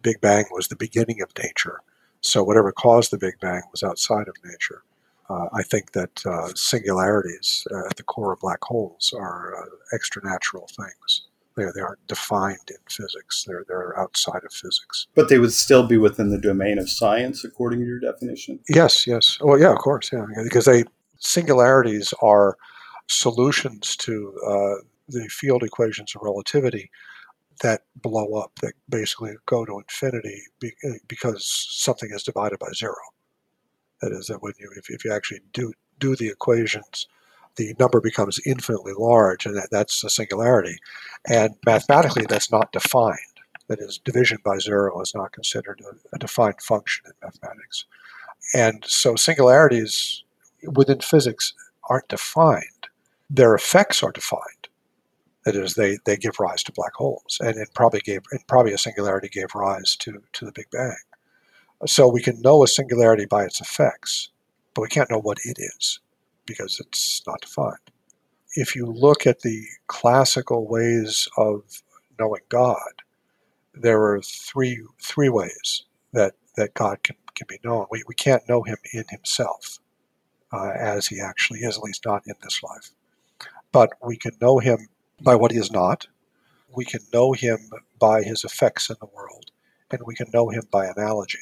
[0.03, 1.81] Big Bang was the beginning of nature.
[2.21, 4.83] So whatever caused the Big Bang was outside of nature.
[5.31, 9.67] Uh, I think that uh, singularities uh, at the core of black holes are uh,
[9.93, 11.27] extra natural things.
[11.55, 13.45] They, they aren't defined in physics.
[13.47, 15.09] They're, they're outside of physics.
[15.15, 18.61] But they would still be within the domain of science, according to your definition?
[18.69, 19.39] Yes, yes.
[19.41, 20.25] Well, yeah, of course, yeah.
[20.43, 20.85] Because they
[21.19, 22.57] singularities are
[23.09, 24.75] solutions to uh,
[25.09, 26.91] the field equations of relativity
[27.63, 30.41] that blow up, that basically go to infinity
[31.09, 32.95] because something is divided by zero.
[34.01, 37.09] That is, that when you, if, if you actually do do the equations,
[37.57, 40.79] the number becomes infinitely large, and that, that's a singularity.
[41.29, 43.19] And mathematically, that's not defined.
[43.67, 47.85] That is, division by zero is not considered a, a defined function in mathematics.
[48.55, 50.23] And so singularities
[50.73, 51.53] within physics
[51.91, 52.89] aren't defined.
[53.29, 54.69] Their effects are defined.
[55.45, 58.73] That is, they, they give rise to black holes, and it probably gave and probably
[58.73, 60.97] a singularity gave rise to, to the Big Bang.
[61.87, 64.31] So we can know a singularity by its effects,
[64.75, 66.01] but we can't know what it is
[66.45, 67.77] because it's not defined.
[68.57, 71.83] If you look at the classical ways of
[72.19, 73.03] knowing God,
[73.75, 77.87] there are three three ways that, that God can, can be known.
[77.91, 79.79] We, we can't know him in himself
[80.53, 82.91] uh, as he actually is, at least not in this life.
[83.71, 84.89] But we can know him
[85.23, 86.09] by what he is not.
[86.75, 87.59] We can know him
[88.01, 89.53] by his effects in the world.
[89.91, 91.39] And we can know him by analogy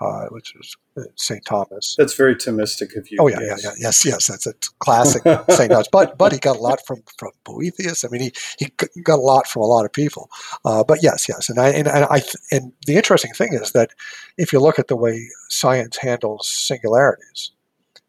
[0.00, 1.44] uh, which is uh, St.
[1.44, 1.94] Thomas.
[1.96, 3.18] That's very Thomistic of you.
[3.20, 3.64] Oh yeah, yes.
[3.64, 4.26] yeah, yeah, yes, yes.
[4.26, 5.70] That's a classic St.
[5.70, 5.88] Thomas.
[5.90, 8.04] But but he got a lot from from Boethius.
[8.04, 10.30] I mean, he he got a lot from a lot of people.
[10.64, 13.90] Uh, but yes, yes, and I and, and I and the interesting thing is that
[14.36, 17.52] if you look at the way science handles singularities,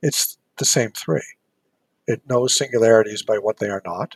[0.01, 1.23] it's the same three.
[2.07, 4.15] It knows singularities by what they are not.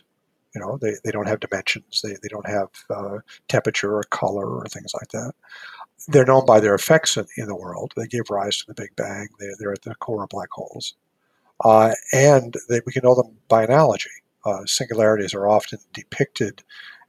[0.54, 2.00] You know, they, they don't have dimensions.
[2.02, 5.32] They, they don't have uh, temperature or color or things like that
[6.08, 7.92] they're known by their effects in, in, the world.
[7.96, 9.28] They give rise to the Big Bang.
[9.38, 10.94] They're, they're at the core of black holes.
[11.64, 14.10] Uh, and they, we can know them by analogy.
[14.44, 16.62] Uh, singularities are often depicted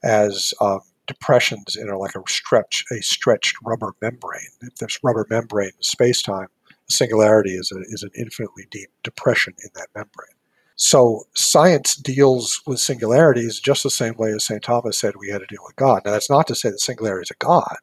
[0.03, 4.49] as um, depressions in a, like a stretch, a stretched rubber membrane.
[4.61, 9.53] If there's rubber membrane in space-time, a singularity is, a, is an infinitely deep depression
[9.63, 10.35] in that membrane.
[10.75, 14.63] So science deals with singularities just the same way as St.
[14.63, 16.01] Thomas said we had to deal with God.
[16.03, 17.77] Now that's not to say that singularity is a God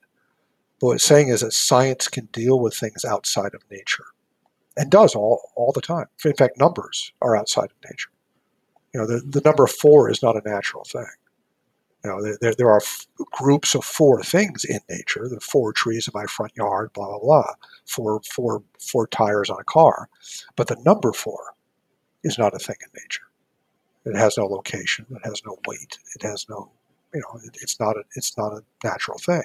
[0.81, 4.07] but what it's saying is that science can deal with things outside of nature
[4.77, 6.07] and does all, all the time.
[6.25, 8.11] In fact, numbers are outside of nature.
[8.95, 11.07] You know, the, the number four is not a natural thing.
[12.05, 15.29] You know, there, there are f- groups of four things in nature.
[15.29, 17.55] The four trees in my front yard, blah blah blah.
[17.87, 20.09] Four, four, four tires on a car,
[20.55, 21.55] but the number four
[22.23, 23.25] is not a thing in nature.
[24.05, 25.07] It has no location.
[25.11, 25.99] It has no weight.
[26.15, 26.71] It has no,
[27.13, 29.43] you know, it, it's not a, it's not a natural thing.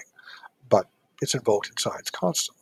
[1.21, 2.61] It's invoked in science constantly.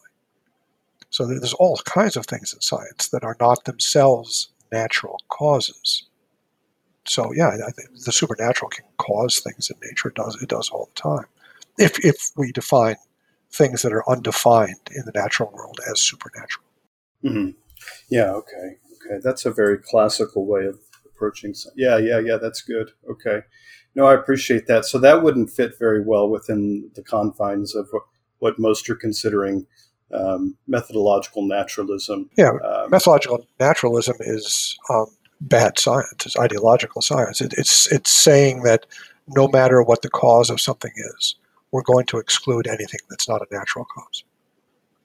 [1.10, 6.08] So there's all kinds of things in science that are not themselves natural causes.
[7.06, 7.52] So yeah,
[8.06, 10.10] the supernatural can cause things in nature.
[10.10, 11.26] It does it does all the time.
[11.78, 12.96] If if we define
[13.52, 16.66] things that are undefined in the natural world as supernatural.
[17.24, 17.50] Mm-hmm.
[18.10, 18.32] Yeah.
[18.32, 18.78] Okay.
[18.94, 19.20] Okay.
[19.22, 21.54] That's a very classical way of approaching.
[21.76, 21.98] Yeah.
[21.98, 22.20] Yeah.
[22.20, 22.38] Yeah.
[22.38, 22.92] That's good.
[23.10, 23.42] Okay.
[23.94, 24.86] No, I appreciate that.
[24.86, 28.04] So that wouldn't fit very well within the confines of what
[28.58, 29.66] most are considering
[30.14, 32.30] um, methodological naturalism.
[32.38, 35.08] Yeah, um, methodological naturalism is um,
[35.40, 36.26] bad science.
[36.26, 37.42] It's ideological science.
[37.42, 38.86] It, it's it's saying that
[39.28, 41.36] no matter what the cause of something is,
[41.72, 44.24] we're going to exclude anything that's not a natural cause,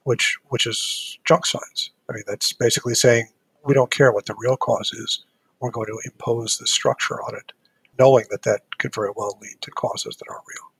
[0.03, 1.91] which which is junk science.
[2.09, 3.27] I mean, that's basically saying
[3.63, 5.23] we don't care what the real cause is.
[5.59, 7.51] We're going to impose the structure on it,
[7.97, 10.71] knowing that that could very well lead to causes that aren't real.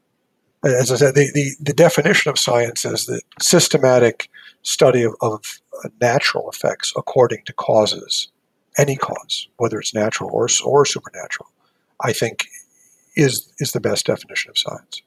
[0.63, 4.29] As I said, the, the, the definition of science is the systematic
[4.63, 5.41] study of, of
[6.01, 8.29] natural effects according to causes,
[8.77, 11.49] any cause, whether it's natural or, or supernatural,
[12.03, 12.47] I think
[13.15, 15.01] is, is the best definition of science.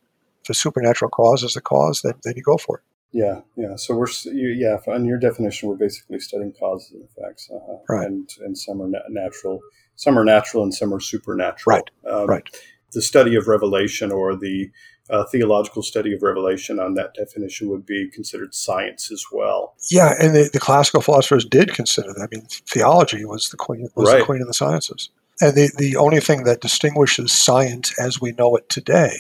[0.45, 2.85] If a supernatural cause is the cause, then, then you go for it.
[3.13, 3.75] Yeah, yeah.
[3.75, 4.79] So we're yeah.
[4.87, 8.07] On your definition, we're basically studying causes and effects, uh, right?
[8.07, 9.61] And and some are na- natural,
[9.97, 11.77] some are natural, and some are supernatural.
[11.77, 11.91] Right.
[12.09, 12.49] Um, right.
[12.93, 14.71] The study of revelation or the
[15.11, 19.75] uh, theological study of revelation on that definition would be considered science as well.
[19.91, 22.23] Yeah, and the, the classical philosophers did consider that.
[22.23, 24.19] I mean, theology was the queen was right.
[24.19, 25.11] the queen of the sciences,
[25.41, 29.17] and the the only thing that distinguishes science as we know it today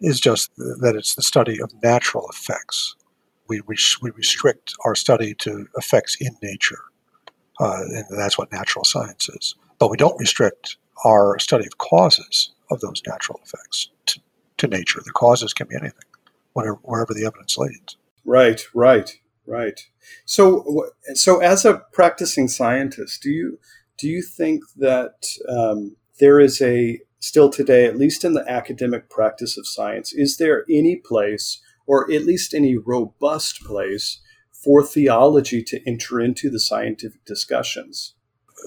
[0.00, 2.94] is just that it's the study of natural effects
[3.48, 6.82] we, we, we restrict our study to effects in nature.
[7.58, 9.56] Uh, and that's what natural science is.
[9.78, 14.20] But we don't restrict our study of causes of those natural effects to,
[14.58, 15.00] to nature.
[15.04, 16.04] The causes can be anything,
[16.52, 17.96] whatever, wherever the evidence leads.
[18.24, 19.80] Right, right, right.
[20.24, 23.58] So, so as a practicing scientist, do you
[23.96, 29.10] do you think that um, there is a still today, at least in the academic
[29.10, 34.20] practice of science, is there any place or at least any robust place
[34.52, 38.14] for theology to enter into the scientific discussions.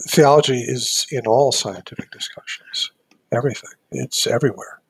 [0.10, 2.92] Theology is in all scientific discussions,
[3.32, 3.70] everything.
[3.92, 4.81] It's everywhere,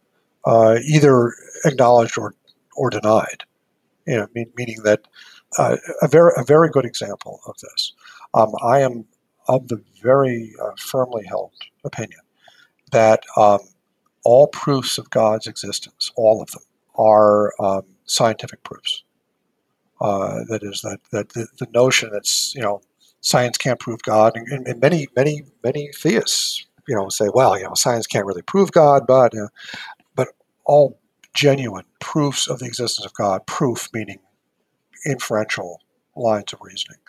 [0.46, 1.34] uh, either
[1.66, 2.36] acknowledged or,
[2.76, 3.44] or denied.
[4.08, 5.02] You know, meaning that
[5.58, 7.94] uh, a very a very good example of this.
[8.34, 9.06] Um, I am
[9.48, 11.52] of the very uh, firmly held
[11.84, 12.22] opinion
[12.92, 13.60] that um,
[14.24, 16.64] all proofs of God's existence, all of them,
[16.96, 19.04] are um, scientific proofs.
[20.00, 22.82] Uh, that is that that the, the, notion that's you know
[23.22, 27.66] science can't prove God, and, and, many many many theists you know say, well, you
[27.66, 29.48] know, science can't really prove God, but uh,
[30.00, 30.01] but
[30.72, 30.98] all
[31.34, 34.20] genuine proofs of the existence of God, proof meaning
[35.06, 35.82] inferential
[36.16, 37.00] lines of reasoning,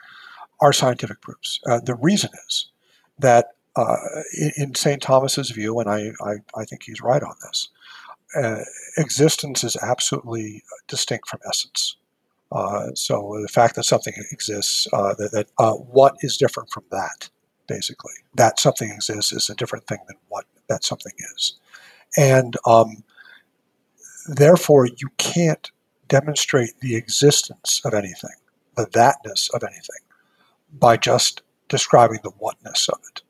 [0.61, 1.61] are scientific proofs.
[1.65, 2.67] Uh, the reason is
[3.21, 3.97] that uh,
[4.37, 5.01] in, in St.
[5.01, 7.69] Thomas's view, and I, I, I think he's right on this,
[8.35, 8.65] uh,
[8.97, 11.97] existence is absolutely distinct from essence.
[12.51, 16.85] Uh, so the fact that something exists, uh, that, that uh, what is different from
[16.91, 17.31] that,
[17.69, 21.59] basically, that something exists is a different thing than what that something is,
[22.19, 23.05] and um,
[24.27, 25.71] therefore you can't
[26.09, 28.37] demonstrate the existence of anything,
[28.77, 30.03] the thatness of anything,
[30.73, 33.23] by just describing the whatness of it,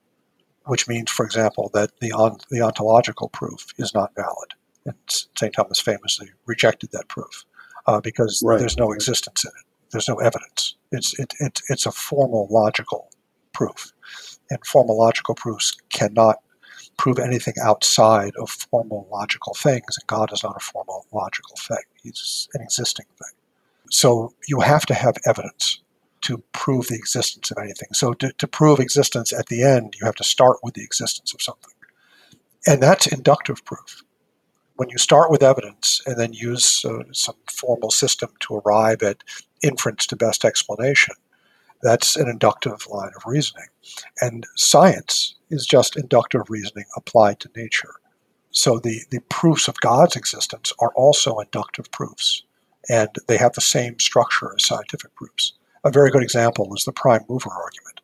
[0.67, 4.55] which means, for example, that the on, the ontological proof is not valid
[4.85, 5.53] and St.
[5.53, 7.45] Thomas famously rejected that proof
[7.87, 8.59] uh, because right.
[8.59, 9.67] there's no existence in it.
[9.91, 10.77] There's no evidence.
[10.91, 13.11] It's, it, it, it's a formal logical
[13.53, 13.93] proof.
[14.51, 16.39] And formal logical proofs cannot
[16.97, 19.99] prove anything outside of formal logical things.
[19.99, 23.39] And God is not a formal logical thing, He's an existing thing.
[23.91, 25.81] So you have to have evidence
[26.23, 27.89] to prove the existence of anything.
[27.93, 31.35] So to, to prove existence at the end, you have to start with the existence
[31.35, 31.73] of something.
[32.67, 34.05] And that's inductive proof
[34.83, 39.23] when you start with evidence and then use uh, some formal system to arrive at
[39.63, 41.15] inference to best explanation,
[41.83, 43.69] that's an inductive line of reasoning.
[44.21, 47.95] And science is just inductive reasoning applied to nature.
[48.51, 52.43] So the, the proofs of God's existence are also inductive proofs,
[52.89, 55.53] and they have the same structure as scientific proofs.
[55.85, 58.01] A very good example is the prime mover argument.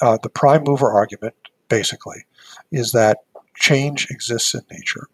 [0.00, 1.34] Uh, the prime mover argument,
[1.68, 2.24] basically,
[2.70, 3.18] is that
[3.54, 5.08] change exists in nature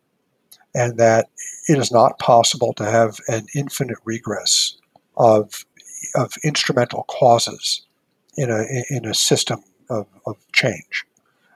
[0.75, 1.27] and that
[1.69, 4.77] it is not possible to have an infinite regress
[5.17, 5.65] of,
[6.15, 7.83] of instrumental causes
[8.37, 11.06] in a, in a system of, of change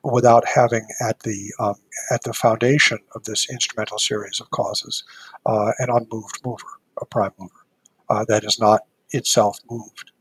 [0.03, 1.75] without having at the, um,
[2.11, 5.05] at the foundation of this instrumental series of causes
[5.47, 7.67] uh, an unmoved mover, a prime mover,
[8.09, 10.13] uh, that is not itself moved.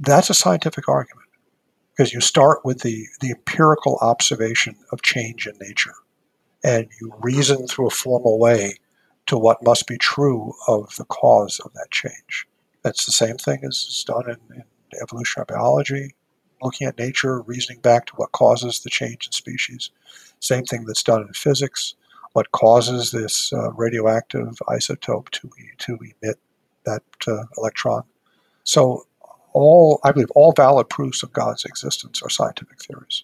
[0.00, 1.28] That's a scientific argument
[1.90, 5.94] because you start with the, the empirical observation of change in nature
[6.64, 8.74] and you reason through a formal way
[9.26, 12.46] to what must be true of the cause of that change.
[12.82, 14.64] That's the same thing as is done in, in
[15.00, 16.14] evolutionary biology,
[16.64, 19.90] looking at nature, reasoning back to what causes the change in species.
[20.40, 21.94] Same thing that's done in physics,
[22.32, 26.38] what causes this uh, radioactive isotope to, to emit
[26.84, 28.02] that uh, electron.
[28.64, 29.06] So,
[29.52, 33.22] all I believe all valid proofs of God's existence are scientific theories.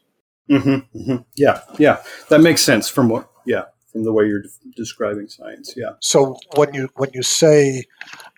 [0.48, 1.16] Mm-hmm, mm-hmm.
[1.34, 5.74] Yeah, yeah, that makes sense from what yeah from the way you're de- describing science
[5.76, 7.84] yeah so when you when you say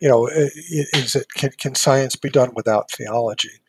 [0.01, 3.61] you know is it can, can science be done without theology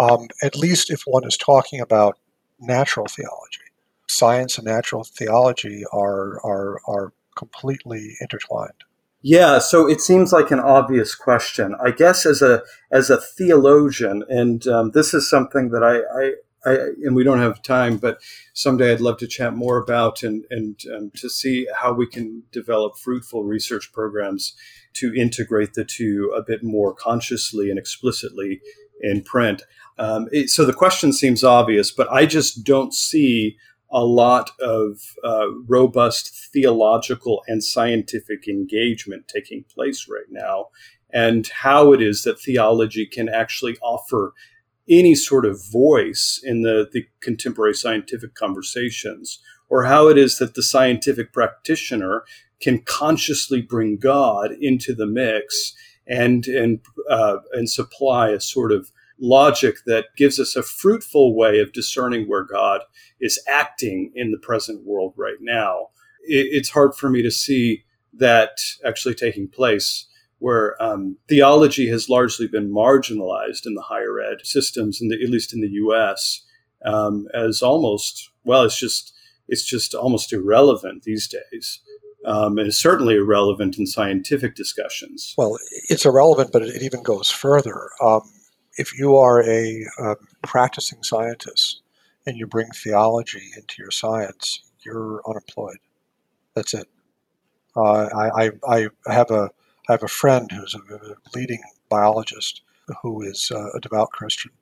[0.00, 2.18] um, at least if one is talking about
[2.58, 3.70] natural theology
[4.10, 8.84] science and natural theology are are are completely intertwined?
[9.22, 11.76] Yeah, so it seems like an obvious question.
[11.84, 16.70] I guess as a as a theologian, and um, this is something that I, I,
[16.70, 16.74] I,
[17.04, 18.18] and we don't have time, but
[18.54, 22.44] someday I'd love to chat more about and and um, to see how we can
[22.50, 24.54] develop fruitful research programs
[24.94, 28.60] to integrate the two a bit more consciously and explicitly
[29.02, 29.62] in print.
[30.00, 33.58] Um, it, so the question seems obvious, but I just don't see
[33.92, 40.68] a lot of uh, robust theological and scientific engagement taking place right now,
[41.12, 44.32] and how it is that theology can actually offer
[44.88, 50.54] any sort of voice in the, the contemporary scientific conversations, or how it is that
[50.54, 52.24] the scientific practitioner
[52.62, 55.74] can consciously bring God into the mix
[56.06, 58.90] and and uh, and supply a sort of
[59.20, 62.80] logic that gives us a fruitful way of discerning where God
[63.20, 65.88] is acting in the present world right now.
[66.22, 67.84] It, it's hard for me to see
[68.14, 70.06] that actually taking place
[70.38, 75.30] where um, theology has largely been marginalized in the higher ed systems, in the, at
[75.30, 76.44] least in the U.S.,
[76.84, 79.12] um, as almost well, it's just
[79.48, 81.80] it's just almost irrelevant these days.
[82.24, 85.34] Um, and it's certainly irrelevant in scientific discussions.
[85.36, 87.90] Well, it's irrelevant, but it even goes further.
[88.02, 88.22] Um,
[88.78, 89.84] if you are a
[90.42, 91.82] practicing scientist
[92.26, 95.78] and you bring theology into your science, you're unemployed.
[96.54, 96.88] That's it.
[97.76, 99.50] Uh, I, I, I have a
[99.88, 102.62] I have a friend who's a, a leading biologist
[103.02, 104.52] who is uh, a devout Christian,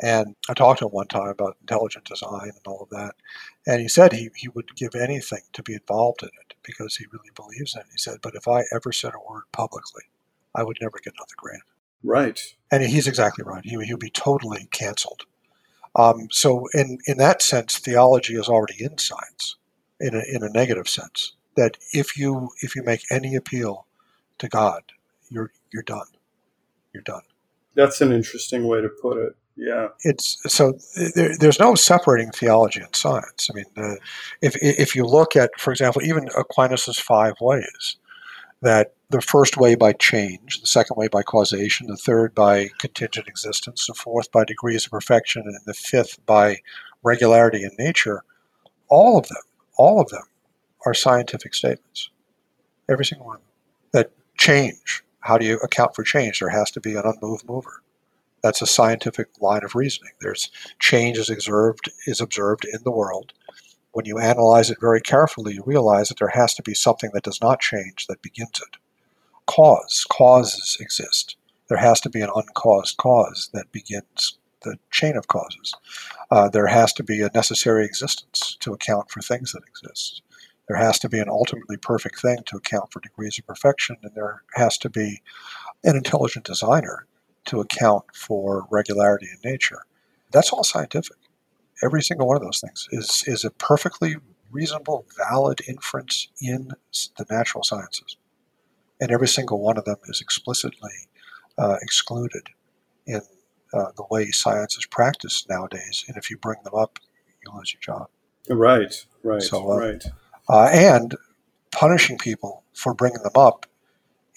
[0.00, 3.14] and I talked to him one time about intelligent design and all of that,
[3.66, 7.06] and he said he, he would give anything to be involved in it because he
[7.12, 7.86] really believes in it.
[7.90, 10.04] He said, but if I ever said a word publicly,
[10.54, 11.62] I would never get another grant.
[12.02, 12.40] Right.
[12.70, 13.64] And he's exactly right.
[13.64, 15.22] He, he'll be totally canceled.
[15.96, 19.56] Um, so, in, in that sense, theology is already in science,
[20.00, 21.34] in a, in a negative sense.
[21.56, 23.86] That if you if you make any appeal
[24.38, 24.82] to God,
[25.28, 26.06] you're you're done.
[26.92, 27.22] You're done.
[27.74, 29.36] That's an interesting way to put it.
[29.56, 29.88] Yeah.
[30.04, 30.78] It's so
[31.16, 33.50] there, there's no separating theology and science.
[33.50, 33.96] I mean, uh,
[34.40, 37.96] if if you look at, for example, even Aquinas's five ways,
[38.60, 43.28] that the first way by change, the second way by causation, the third by contingent
[43.28, 46.58] existence, the fourth by degrees of perfection, and the fifth by
[47.02, 48.22] regularity in nature,
[48.88, 49.42] all of them,
[49.76, 50.24] all of them
[50.84, 52.10] are scientific statements.
[52.88, 53.40] Every single one.
[53.92, 56.40] That change, how do you account for change?
[56.40, 57.82] There has to be an unmoved mover.
[58.42, 60.12] That's a scientific line of reasoning.
[60.20, 63.32] There's change is observed is observed in the world
[63.98, 67.24] when you analyze it very carefully, you realize that there has to be something that
[67.24, 68.76] does not change that begins it.
[69.46, 71.34] Cause, causes exist.
[71.66, 75.74] There has to be an uncaused cause that begins the chain of causes.
[76.30, 80.22] Uh, there has to be a necessary existence to account for things that exist.
[80.68, 84.14] There has to be an ultimately perfect thing to account for degrees of perfection, and
[84.14, 85.22] there has to be
[85.82, 87.08] an intelligent designer
[87.46, 89.86] to account for regularity in nature.
[90.30, 91.16] That's all scientific
[91.82, 94.16] every single one of those things is is a perfectly
[94.50, 96.70] reasonable, valid inference in
[97.16, 98.16] the natural sciences,
[99.00, 100.92] and every single one of them is explicitly
[101.58, 102.48] uh, excluded
[103.06, 103.20] in
[103.72, 106.04] uh, the way science is practiced nowadays.
[106.08, 106.98] And if you bring them up,
[107.44, 108.08] you lose your job.
[108.48, 110.04] Right, right, so, uh, right.
[110.48, 111.14] Uh, and
[111.70, 113.66] punishing people for bringing them up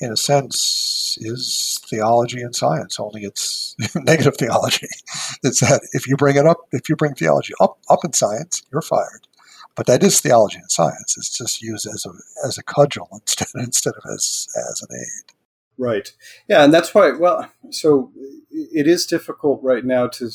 [0.02, 2.99] in a sense, is theology and science.
[2.99, 4.88] Only it's negative theology.
[5.44, 8.61] It's that if you bring it up, if you bring theology up up in science,
[8.72, 9.28] you're fired.
[9.76, 11.15] But that is theology and science.
[11.18, 15.36] It's just used as a as a cudgel instead instead of as as an aid.
[15.78, 16.11] Right.
[16.48, 17.11] Yeah, and that's why.
[17.11, 18.11] Well, so
[18.52, 20.30] it is difficult right now to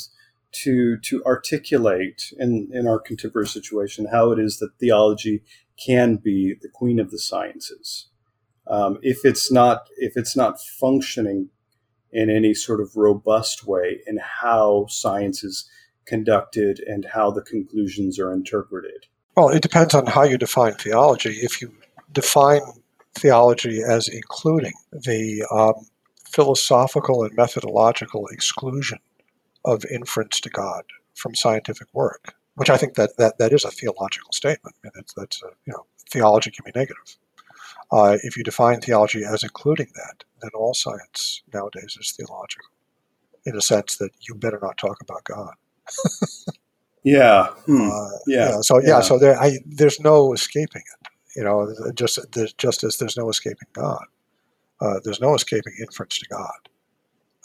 [0.62, 5.42] to to articulate in in our contemporary situation how it is that theology
[5.76, 8.08] can be the queen of the sciences
[8.68, 11.50] um, if it's not if it's not functioning
[12.12, 15.68] in any sort of robust way in how science is
[16.06, 19.06] conducted and how the conclusions are interpreted.
[19.36, 21.30] Well, it depends on how you define theology.
[21.30, 21.74] If you
[22.12, 22.62] define
[23.14, 25.86] theology as including the um,
[26.26, 28.98] philosophical and methodological exclusion
[29.64, 30.84] of inference to God
[31.14, 34.76] from scientific work, which I think that that, that is a theological statement.
[34.82, 37.16] Mean, that's, that's a, you know, theology can be negative.
[37.92, 42.66] Uh, if you define theology as including that, then all science nowadays is theological,
[43.44, 45.54] in a sense that you better not talk about God.
[47.04, 47.46] yeah.
[47.66, 47.90] Hmm.
[47.90, 48.50] Uh, yeah.
[48.50, 48.60] yeah.
[48.60, 49.00] So yeah, yeah.
[49.00, 51.08] so there, I, there's no escaping it.
[51.36, 52.18] You know, just
[52.56, 54.06] just as there's no escaping God,
[54.80, 56.68] uh, there's no escaping inference to God.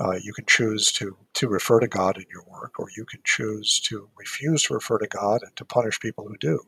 [0.01, 3.19] Uh, you can choose to, to refer to God in your work, or you can
[3.23, 6.59] choose to refuse to refer to God and to punish people who do.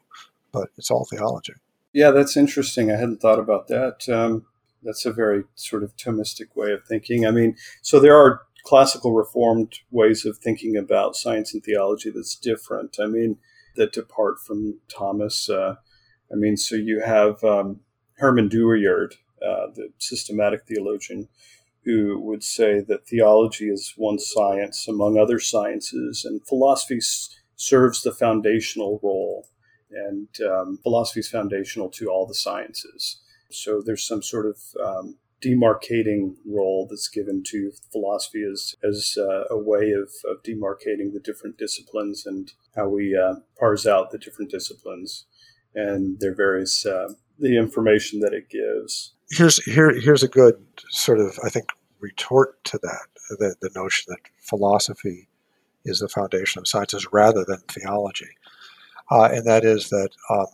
[0.52, 1.54] But it's all theology.
[1.94, 2.92] Yeah, that's interesting.
[2.92, 4.08] I hadn't thought about that.
[4.10, 4.46] Um,
[4.82, 7.26] that's a very sort of Thomistic way of thinking.
[7.26, 12.36] I mean, so there are classical Reformed ways of thinking about science and theology that's
[12.36, 12.98] different.
[13.00, 13.38] I mean,
[13.76, 15.50] that depart from Thomas.
[15.50, 15.76] Uh,
[16.32, 17.82] I mean, so you have um,
[18.18, 19.14] Herman Dooyeweerd,
[19.46, 21.30] uh, the systematic theologian,
[21.86, 28.04] who would say that theology is one science among other sciences, and philosophy s- serves
[28.04, 29.48] the foundational role.
[29.94, 33.22] And um, philosophy is foundational to all the sciences.
[33.52, 39.44] So there's some sort of um, demarcating role that's given to philosophy as, as uh,
[39.50, 44.18] a way of, of demarcating the different disciplines and how we uh, parse out the
[44.18, 45.26] different disciplines
[45.76, 47.10] and their various uh,
[47.40, 49.14] the information that it gives.
[49.32, 54.06] Here's here here's a good sort of I think retort to that the, the notion
[54.10, 55.28] that philosophy
[55.86, 58.30] is the foundation of sciences rather than theology,
[59.12, 60.48] uh, and that is that um,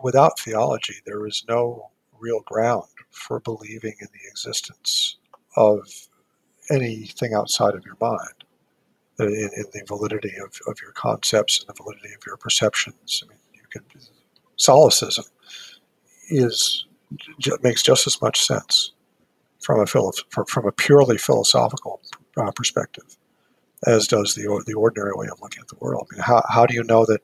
[0.00, 5.16] without theology there is no real ground for believing in the existence
[5.56, 5.80] of
[6.70, 8.44] anything outside of your mind,
[9.18, 13.22] in, in the validity of, of your concepts and the validity of your perceptions.
[13.24, 13.82] I mean, you can
[14.56, 15.24] Solipsism
[16.30, 16.84] is
[17.62, 18.92] makes just as much sense
[19.60, 22.00] from a from a purely philosophical
[22.36, 23.16] uh, perspective
[23.86, 26.06] as does the the ordinary way of looking at the world.
[26.12, 27.22] I mean, how, how do you know that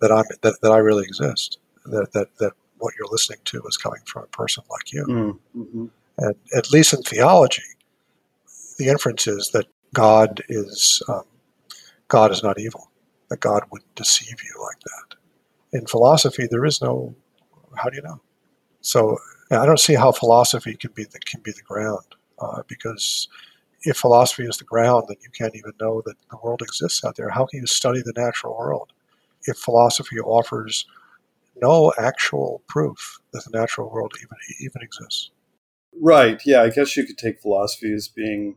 [0.00, 1.58] that I'm that, that I really exist?
[1.86, 5.04] That, that that what you're listening to is coming from a person like you.
[5.56, 5.86] Mm-hmm.
[6.18, 7.62] And at least in theology,
[8.78, 11.24] the inference is that God is um,
[12.08, 12.90] God is not evil.
[13.28, 15.16] That God wouldn't deceive you like that.
[15.78, 17.14] In philosophy, there is no.
[17.76, 18.20] How do you know?
[18.80, 19.18] So
[19.50, 22.04] I don't see how philosophy can be the can be the ground
[22.38, 23.28] uh, because
[23.82, 27.16] if philosophy is the ground, then you can't even know that the world exists out
[27.16, 27.30] there.
[27.30, 28.92] How can you study the natural world
[29.44, 30.86] if philosophy offers
[31.60, 35.30] no actual proof that the natural world even even exists.
[36.00, 36.40] Right.
[36.46, 36.62] Yeah.
[36.62, 38.56] I guess you could take philosophy as being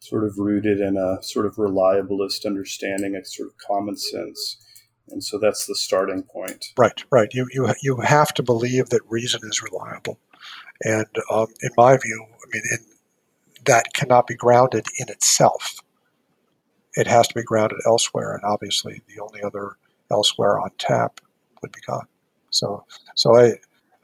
[0.00, 4.58] sort of rooted in a sort of reliabilist understanding, a sort of common sense.
[5.08, 6.66] And so that's the starting point.
[6.78, 7.32] Right, right.
[7.32, 10.18] You you you have to believe that reason is reliable,
[10.82, 12.78] and um, in my view, I mean, in,
[13.66, 15.80] that cannot be grounded in itself.
[16.94, 19.76] It has to be grounded elsewhere, and obviously, the only other
[20.14, 21.12] elsewhere on tap
[21.60, 22.06] would be gone.
[22.50, 22.66] So,
[23.14, 23.44] so I,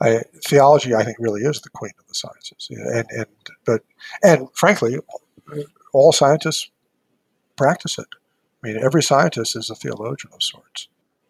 [0.07, 2.69] I, theology, I think, really is the queen of the sciences.
[2.70, 3.31] And, and,
[3.69, 3.81] but,
[4.23, 4.93] and frankly,
[5.93, 6.70] all scientists
[7.57, 8.11] practice it.
[8.62, 10.89] I mean, every scientist is a theologian of sorts.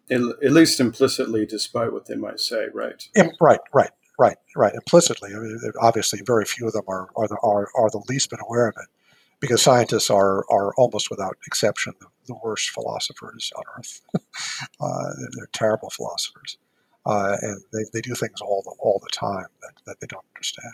[0.09, 2.99] At least implicitly, despite what they might say, right?
[3.39, 4.73] right, right, right, right.
[4.73, 8.29] Implicitly, I mean, obviously, very few of them are are the, are, are the least
[8.29, 8.89] bit aware of it,
[9.39, 14.01] because scientists are are almost without exception the, the worst philosophers on earth.
[14.81, 16.57] uh, they're terrible philosophers
[17.05, 20.25] uh, and they, they do things all the all the time that, that they don't
[20.35, 20.73] understand.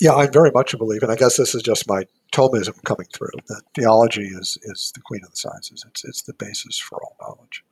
[0.00, 3.06] Yeah, I'm very much a believer, and I guess this is just my Thomism coming
[3.12, 3.30] through.
[3.48, 5.84] That theology is is the queen of the sciences.
[5.88, 7.64] It's it's the basis for all knowledge.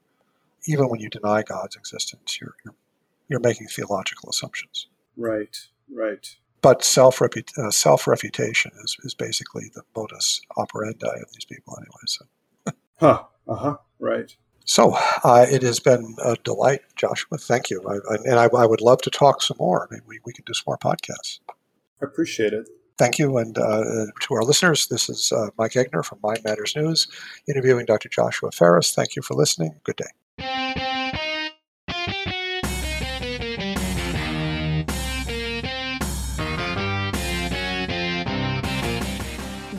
[0.67, 2.75] Even when you deny God's existence, you're you're,
[3.29, 4.89] you're making theological assumptions.
[5.17, 5.57] Right,
[5.93, 6.37] right.
[6.63, 12.03] But self uh, self refutation is, is basically the modus operandi of these people, anyway.
[12.07, 12.27] So.
[12.99, 13.25] Huh.
[13.47, 13.77] Uh huh.
[13.99, 14.35] Right.
[14.65, 17.39] So uh, it has been a delight, Joshua.
[17.39, 17.83] Thank you.
[17.89, 19.87] I, I, and I, I, would love to talk some more.
[19.93, 21.39] Maybe we, we can do some more podcasts.
[22.03, 22.69] I appreciate it.
[22.99, 23.39] Thank you.
[23.39, 27.07] And uh, to our listeners, this is uh, Mike Egnor from Mind Matters News
[27.49, 28.09] interviewing Dr.
[28.09, 28.93] Joshua Farris.
[28.93, 29.75] Thank you for listening.
[29.85, 30.11] Good day.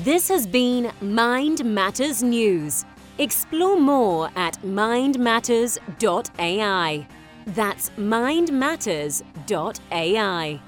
[0.03, 2.85] This has been Mind Matters News.
[3.19, 7.07] Explore more at mindmatters.ai.
[7.47, 10.61] That's mindmatters.ai.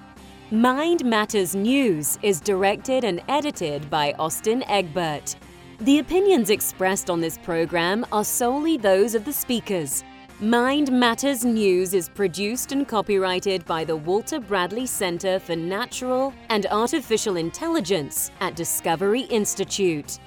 [0.52, 5.36] Mind Matters News is directed and edited by Austin Egbert.
[5.82, 10.04] The opinions expressed on this program are solely those of the speakers.
[10.40, 16.66] Mind Matters News is produced and copyrighted by the Walter Bradley Center for Natural and
[16.72, 20.18] Artificial Intelligence at Discovery Institute.